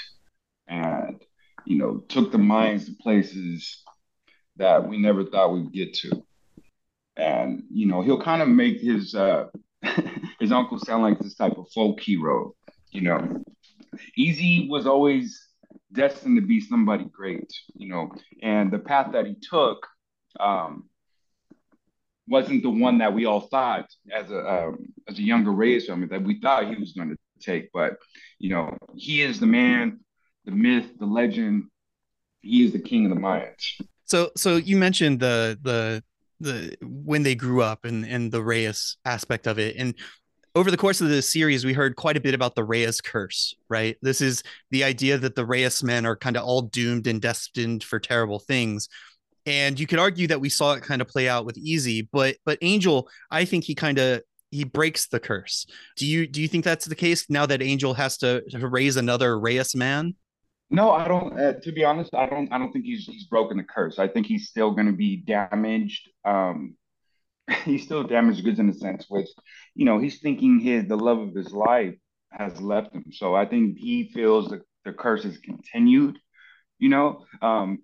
[0.68, 1.22] and
[1.65, 3.84] you know, took the Mayans to places
[4.57, 6.23] that we never thought we'd get to.
[7.15, 9.45] And you know, he'll kind of make his uh,
[10.39, 12.55] his uncle sound like this type of folk hero.
[12.89, 13.43] You know,
[14.18, 15.39] Easy was always
[15.93, 17.51] destined to be somebody great.
[17.76, 18.11] You know,
[18.41, 19.85] and the path that he took
[20.39, 20.89] um,
[22.27, 24.77] wasn't the one that we all thought as a um,
[25.07, 27.71] as a younger I mean, that we thought he was going to take.
[27.73, 27.97] But
[28.39, 29.99] you know, he is the man,
[30.45, 31.65] the myth, the legend.
[32.41, 33.81] He is the king of the Mayans.
[34.05, 36.03] So, so you mentioned the the
[36.39, 39.75] the when they grew up and and the Reyes aspect of it.
[39.77, 39.93] And
[40.53, 43.55] over the course of the series, we heard quite a bit about the Reyes curse,
[43.69, 43.97] right?
[44.01, 47.83] This is the idea that the Reyes men are kind of all doomed and destined
[47.83, 48.89] for terrible things.
[49.45, 52.38] And you could argue that we saw it kind of play out with Easy, but
[52.45, 55.65] but Angel, I think he kind of he breaks the curse.
[55.95, 58.97] Do you do you think that's the case now that Angel has to, to raise
[58.97, 60.15] another Reyes man?
[60.69, 61.38] No, I don't.
[61.38, 62.51] Uh, to be honest, I don't.
[62.51, 63.99] I don't think he's he's broken the curse.
[63.99, 66.09] I think he's still going to be damaged.
[66.23, 66.76] Um,
[67.65, 69.27] he's still damaged goods in a sense, which
[69.76, 71.95] you know he's thinking his the love of his life
[72.31, 73.05] has left him.
[73.11, 76.18] So I think he feels that the curse is continued.
[76.80, 77.80] You know, um,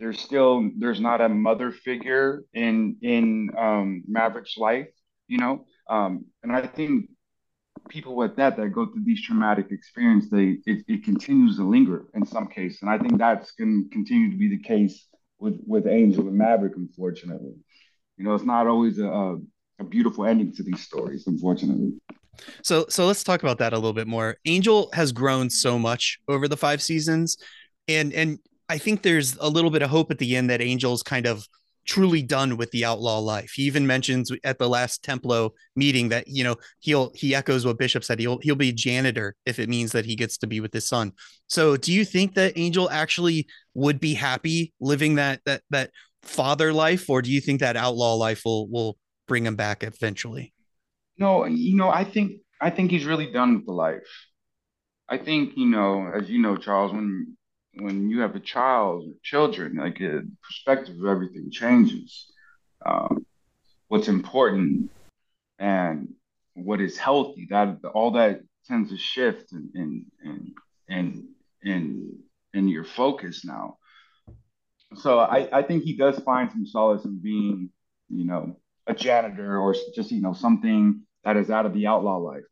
[0.00, 4.88] there's still there's not a mother figure in in um, Maverick's life.
[5.28, 7.10] You know, um, and I think
[7.88, 12.06] people with that that go through these traumatic experiences, they it, it continues to linger
[12.14, 15.06] in some cases, and I think that's going to continue to be the case
[15.38, 16.72] with with Angel and Maverick.
[16.76, 17.54] Unfortunately,
[18.16, 19.36] you know, it's not always a, a,
[19.80, 21.26] a beautiful ending to these stories.
[21.26, 21.92] Unfortunately.
[22.64, 24.38] So so let's talk about that a little bit more.
[24.46, 27.36] Angel has grown so much over the five seasons,
[27.86, 28.38] and and
[28.70, 31.44] I think there's a little bit of hope at the end that Angel's kind of
[31.86, 33.50] truly done with the outlaw life.
[33.56, 37.78] He even mentions at the last Templo meeting that you know he'll he echoes what
[37.78, 38.20] Bishop said.
[38.20, 41.12] He'll he'll be janitor if it means that he gets to be with his son.
[41.48, 45.90] So, do you think that Angel actually would be happy living that that that
[46.22, 50.52] father life, or do you think that outlaw life will will bring him back eventually?
[51.18, 54.06] No, you know, I think I think he's really done with the life.
[55.08, 57.36] I think you know, as you know, Charles, when
[57.74, 62.26] when you have a child or children, like a perspective of everything changes.
[62.84, 63.26] Um,
[63.88, 64.90] what's important
[65.58, 66.08] and
[66.54, 70.54] what is healthy, that all that tends to shift in in in
[70.88, 71.28] in
[71.62, 72.18] in,
[72.54, 73.76] in your focus now.
[74.96, 77.70] So I, I think he does find some solace in being,
[78.08, 78.56] you know,
[78.86, 82.42] a janitor or just, you know, something that is out of the outlaw life.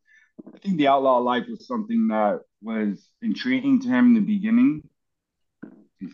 [0.54, 4.82] I think the outlaw life was something that was intriguing to him in the beginning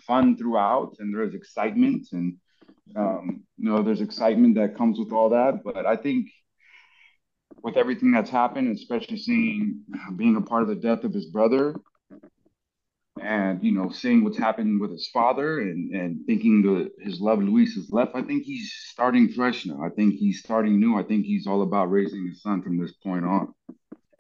[0.07, 2.37] fun throughout, and there's excitement, and
[2.97, 5.63] um, you know, there's excitement that comes with all that.
[5.65, 6.29] But I think
[7.63, 9.81] with everything that's happened, especially seeing
[10.17, 11.75] being a part of the death of his brother,
[13.21, 17.43] and you know, seeing what's happened with his father, and and thinking that his love
[17.43, 19.83] Luis is left, I think he's starting fresh now.
[19.83, 20.99] I think he's starting new.
[20.99, 23.55] I think he's all about raising his son from this point on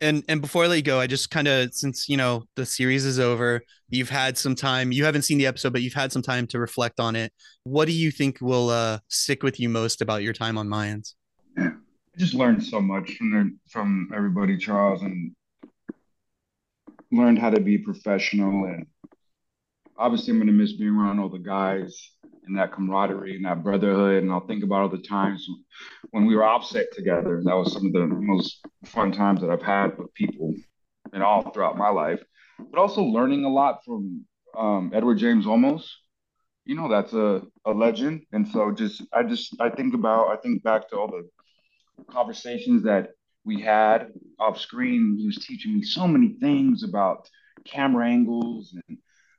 [0.00, 2.66] and and before I let you go, I just kind of since you know the
[2.66, 4.92] series is over, you've had some time.
[4.92, 7.32] You haven't seen the episode, but you've had some time to reflect on it.
[7.64, 11.14] What do you think will uh, stick with you most about your time on Mayans?
[11.56, 11.70] Yeah,
[12.14, 15.32] I just learned so much from their, from everybody, Charles, and
[17.12, 18.64] learned how to be professional.
[18.66, 18.86] And
[19.96, 22.10] obviously, I'm gonna miss being around all the guys
[22.46, 24.22] and that camaraderie and that brotherhood.
[24.22, 25.46] And I'll think about all the times
[26.10, 27.42] when we were offset together.
[27.44, 30.54] That was some of the most fun times that I've had with people
[31.12, 32.22] and all throughout my life.
[32.58, 34.24] But also learning a lot from
[34.56, 35.86] um, Edward James Olmos.
[36.64, 38.22] You know, that's a, a legend.
[38.32, 41.28] And so just I just I think about I think back to all the
[42.10, 43.10] conversations that
[43.44, 44.08] we had
[44.38, 45.16] off screen.
[45.18, 47.28] He was teaching me so many things about
[47.64, 48.98] camera angles and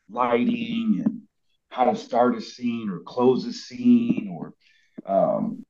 [0.09, 1.21] lighting and
[1.69, 4.53] how to start a scene or close a scene or
[5.05, 5.65] um,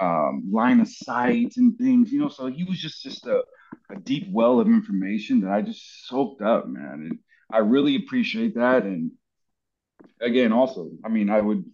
[0.00, 2.28] um, line of sight and things, you know.
[2.28, 3.42] So he was just just a,
[3.90, 7.08] a deep well of information that I just soaked up, man.
[7.08, 7.18] And
[7.52, 8.84] I really appreciate that.
[8.84, 9.12] And
[10.20, 11.64] again, also, I mean, I would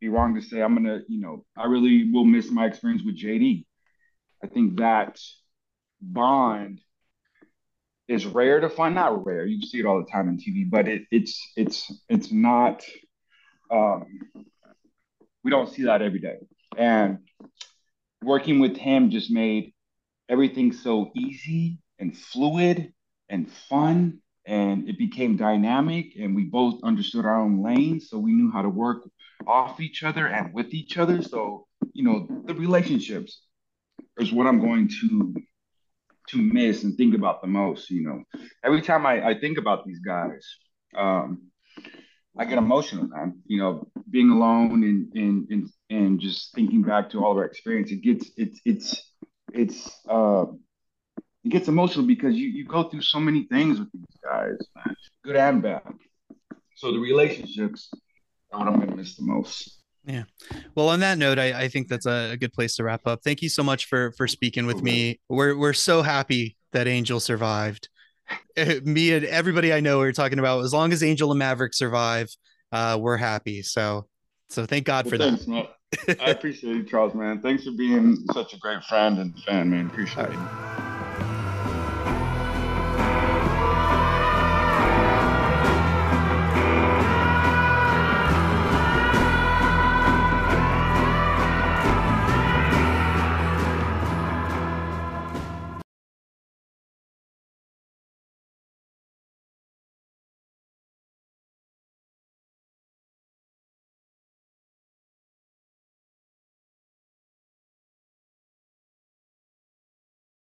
[0.00, 3.18] be wrong to say I'm gonna, you know, I really will miss my experience with
[3.18, 3.66] JD.
[4.42, 5.18] I think that
[6.00, 6.80] bond
[8.08, 8.94] is rare to find.
[8.94, 12.32] Not rare, you see it all the time on TV, but it, it's it's it's
[12.32, 12.82] not.
[13.70, 14.06] Um,
[15.44, 16.38] we don't see that every day,
[16.76, 17.18] and
[18.22, 19.72] working with him just made
[20.28, 22.92] everything so easy and fluid
[23.28, 28.32] and fun and it became dynamic and we both understood our own lanes so we
[28.32, 29.08] knew how to work
[29.46, 33.42] off each other and with each other so you know the relationships
[34.18, 35.34] is what i'm going to
[36.28, 37.90] to miss and think about the most.
[37.90, 38.22] You know,
[38.64, 40.44] every time I, I think about these guys,
[40.96, 41.50] um,
[42.38, 43.40] I get emotional, man.
[43.46, 47.44] You know, being alone and and and and just thinking back to all of our
[47.44, 49.12] experience, it gets it's it's
[49.52, 50.46] it's uh
[51.44, 54.94] it gets emotional because you you go through so many things with these guys, man,
[55.24, 55.82] good and bad.
[56.76, 57.90] So the relationships
[58.50, 59.82] what I'm gonna miss the most.
[60.08, 60.22] Yeah.
[60.74, 63.20] Well, on that note, I, I think that's a, a, good place to wrap up.
[63.22, 65.20] Thank you so much for for speaking with me.
[65.28, 67.90] We're we're so happy that Angel survived.
[68.84, 71.74] me and everybody I know we are talking about as long as Angel and Maverick
[71.74, 72.34] survive,
[72.72, 73.62] uh, we're happy.
[73.62, 74.06] So
[74.48, 75.50] so thank God well, for thanks, that.
[75.50, 75.66] Man.
[76.20, 77.42] I appreciate you, Charles, man.
[77.42, 79.86] Thanks for being such a great friend and fan, man.
[79.88, 80.87] Appreciate it.